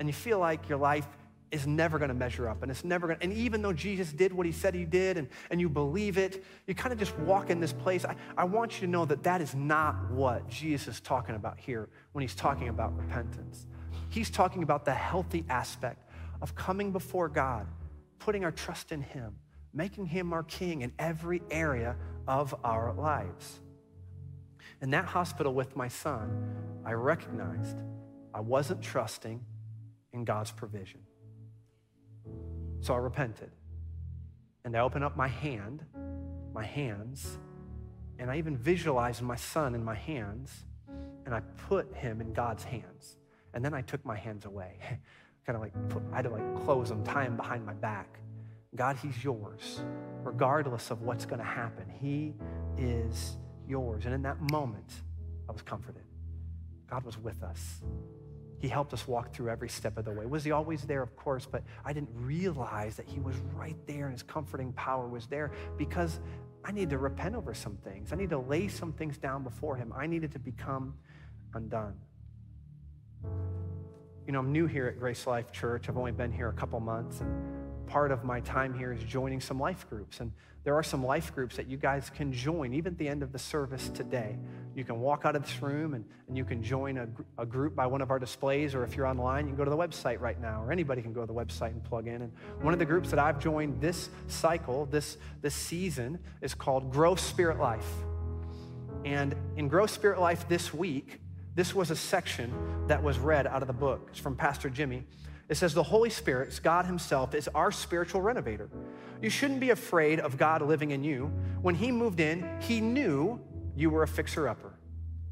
[0.00, 1.06] And you feel like your life
[1.52, 4.10] is never going to measure up and it's never going to, and even though jesus
[4.10, 7.16] did what he said he did and, and you believe it you kind of just
[7.18, 10.48] walk in this place I, I want you to know that that is not what
[10.48, 13.66] jesus is talking about here when he's talking about repentance
[14.12, 16.06] He's talking about the healthy aspect
[16.42, 17.66] of coming before God,
[18.18, 19.36] putting our trust in Him,
[19.72, 21.96] making Him our King in every area
[22.28, 23.60] of our lives.
[24.82, 26.54] In that hospital with my son,
[26.84, 27.78] I recognized
[28.34, 29.42] I wasn't trusting
[30.12, 31.00] in God's provision.
[32.80, 33.50] So I repented.
[34.66, 35.86] And I opened up my hand,
[36.52, 37.38] my hands,
[38.18, 40.52] and I even visualized my son in my hands,
[41.24, 43.16] and I put him in God's hands.
[43.54, 44.78] And then I took my hands away.
[45.46, 45.72] kind of like,
[46.12, 48.18] I had to like close them, tie them behind my back.
[48.74, 49.82] God, He's yours,
[50.22, 51.84] regardless of what's going to happen.
[52.00, 52.34] He
[52.78, 53.36] is
[53.68, 54.06] yours.
[54.06, 54.90] And in that moment,
[55.48, 56.02] I was comforted.
[56.88, 57.82] God was with us.
[58.60, 60.24] He helped us walk through every step of the way.
[60.24, 61.02] Was He always there?
[61.02, 65.08] Of course, but I didn't realize that He was right there and His comforting power
[65.08, 66.20] was there because
[66.64, 68.12] I needed to repent over some things.
[68.12, 69.92] I needed to lay some things down before Him.
[69.96, 70.94] I needed to become
[71.54, 71.96] undone.
[74.26, 75.88] You know, I'm new here at GraceLife Church.
[75.88, 79.40] I've only been here a couple months, and part of my time here is joining
[79.40, 80.20] some life groups.
[80.20, 80.32] And
[80.64, 83.32] there are some life groups that you guys can join, even at the end of
[83.32, 84.36] the service today.
[84.76, 87.74] You can walk out of this room and, and you can join a, a group
[87.74, 90.20] by one of our displays, or if you're online, you can go to the website
[90.20, 92.22] right now, or anybody can go to the website and plug in.
[92.22, 96.92] And one of the groups that I've joined this cycle, this, this season, is called
[96.92, 97.90] Grow Spirit Life.
[99.04, 101.18] And in Grow Spirit Life this week,
[101.54, 102.52] this was a section
[102.86, 104.08] that was read out of the book.
[104.10, 105.04] It's from Pastor Jimmy.
[105.48, 108.70] It says the Holy Spirit, God Himself, is our spiritual renovator.
[109.20, 111.26] You shouldn't be afraid of God living in you.
[111.60, 113.38] When He moved in, He knew
[113.76, 114.72] you were a fixer upper.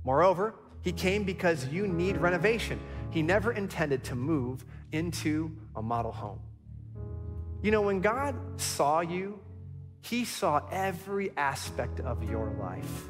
[0.04, 2.78] Moreover, He came because you need renovation.
[3.10, 6.40] He never intended to move into a model home.
[7.62, 9.40] You know, when God saw you,
[10.02, 13.08] He saw every aspect of your life.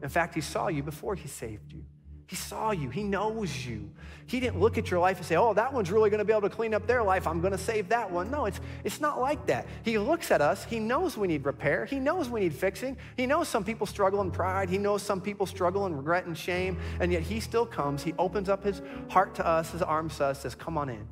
[0.00, 1.84] In fact, He saw you before He saved you.
[2.32, 2.88] He saw you.
[2.88, 3.90] He knows you.
[4.24, 6.32] He didn't look at your life and say, oh, that one's really going to be
[6.32, 7.26] able to clean up their life.
[7.26, 8.30] I'm going to save that one.
[8.30, 9.66] No, it's, it's not like that.
[9.82, 10.64] He looks at us.
[10.64, 11.84] He knows we need repair.
[11.84, 12.96] He knows we need fixing.
[13.18, 14.70] He knows some people struggle in pride.
[14.70, 16.78] He knows some people struggle in regret and shame.
[17.00, 18.02] And yet he still comes.
[18.02, 18.80] He opens up his
[19.10, 21.06] heart to us, his arms to us, says, come on in.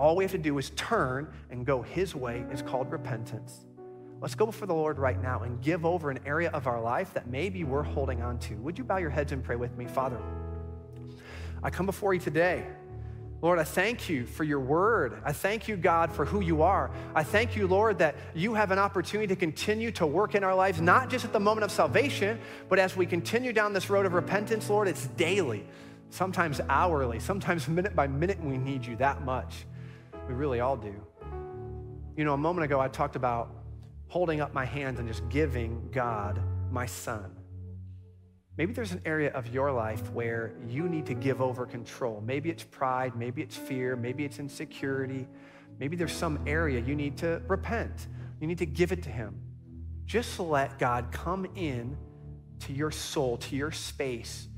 [0.00, 2.42] All we have to do is turn and go his way.
[2.50, 3.66] It's called repentance.
[4.22, 7.12] Let's go before the Lord right now and give over an area of our life
[7.12, 8.54] that maybe we're holding on to.
[8.54, 9.84] Would you bow your heads and pray with me?
[9.84, 10.18] Father,
[11.64, 12.66] I come before you today.
[13.40, 15.20] Lord, I thank you for your word.
[15.24, 16.90] I thank you, God, for who you are.
[17.14, 20.54] I thank you, Lord, that you have an opportunity to continue to work in our
[20.54, 22.38] lives, not just at the moment of salvation,
[22.68, 25.66] but as we continue down this road of repentance, Lord, it's daily,
[26.08, 29.66] sometimes hourly, sometimes minute by minute, we need you that much.
[30.26, 30.94] We really all do.
[32.16, 33.50] You know, a moment ago, I talked about
[34.08, 36.40] holding up my hands and just giving God
[36.70, 37.30] my son.
[38.56, 42.22] Maybe there's an area of your life where you need to give over control.
[42.24, 45.26] Maybe it's pride, maybe it's fear, maybe it's insecurity.
[45.80, 48.06] Maybe there's some area you need to repent.
[48.40, 49.34] You need to give it to Him.
[50.06, 51.96] Just let God come in
[52.60, 54.48] to your soul, to your space,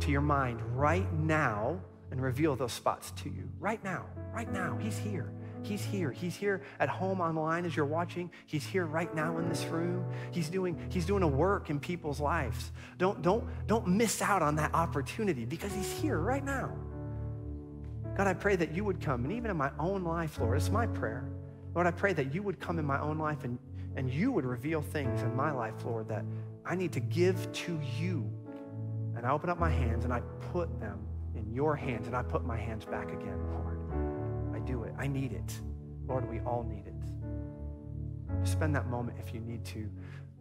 [0.00, 1.80] to your mind right now
[2.10, 3.48] and reveal those spots to you.
[3.60, 4.76] Right now, right now.
[4.80, 5.32] He's here.
[5.62, 6.10] He's here.
[6.10, 8.30] He's here at home online as you're watching.
[8.46, 10.04] He's here right now in this room.
[10.30, 12.72] He's doing, he's doing a work in people's lives.
[12.96, 16.76] Don't, don't, don't miss out on that opportunity because he's here right now.
[18.16, 20.70] God, I pray that you would come, and even in my own life, Lord, it's
[20.70, 21.28] my prayer.
[21.74, 23.58] Lord, I pray that you would come in my own life and,
[23.94, 26.24] and you would reveal things in my life, Lord, that
[26.66, 28.28] I need to give to you.
[29.16, 30.20] And I open up my hands and I
[30.52, 30.98] put them
[31.36, 33.77] in your hands and I put my hands back again, Lord
[34.68, 34.94] do it.
[34.98, 35.58] I need it.
[36.06, 38.46] Lord, we all need it.
[38.46, 39.88] Spend that moment if you need to.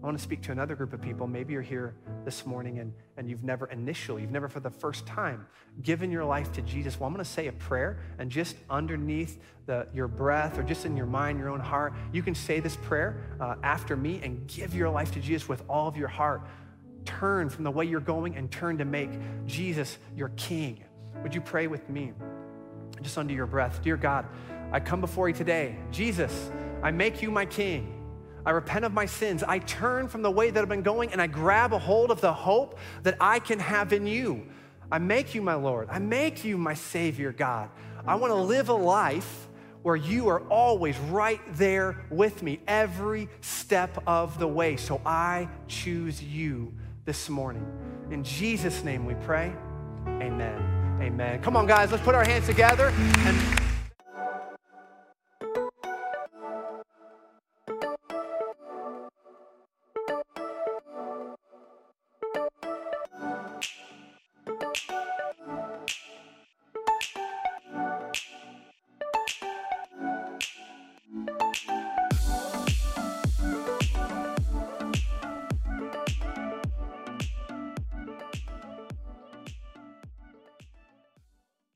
[0.02, 1.26] I want to speak to another group of people.
[1.26, 5.08] Maybe you're here this morning and, and you've never initially, you've never for the first
[5.08, 5.48] time
[5.82, 7.00] given your life to Jesus.
[7.00, 10.86] Well, I'm going to say a prayer, and just underneath the, your breath or just
[10.86, 14.46] in your mind, your own heart, you can say this prayer uh, after me and
[14.48, 16.42] give your life to Jesus with all of your heart.
[17.06, 19.10] Turn from the way you're going and turn to make
[19.46, 20.84] Jesus your King.
[21.24, 22.14] Would you pray with me?
[23.02, 23.82] Just under your breath.
[23.84, 24.26] Dear God,
[24.72, 25.78] I come before you today.
[25.92, 26.50] Jesus,
[26.84, 27.94] I make you my king.
[28.46, 29.44] I repent of my sins.
[29.44, 32.22] I turn from the way that I've been going and I grab a hold of
[32.22, 34.48] the hope that I can have in you.
[34.92, 35.90] I make you my Lord.
[35.92, 37.70] I make you my Savior, God.
[38.06, 39.48] I want to live a life
[39.84, 44.78] where you are always right there with me every step of the way.
[44.78, 46.74] So I choose you
[47.06, 47.66] this morning.
[48.12, 49.54] In Jesus' name we pray.
[50.08, 50.77] Amen.
[51.02, 51.40] Amen.
[51.42, 53.57] Come on, guys, let's put our hands together and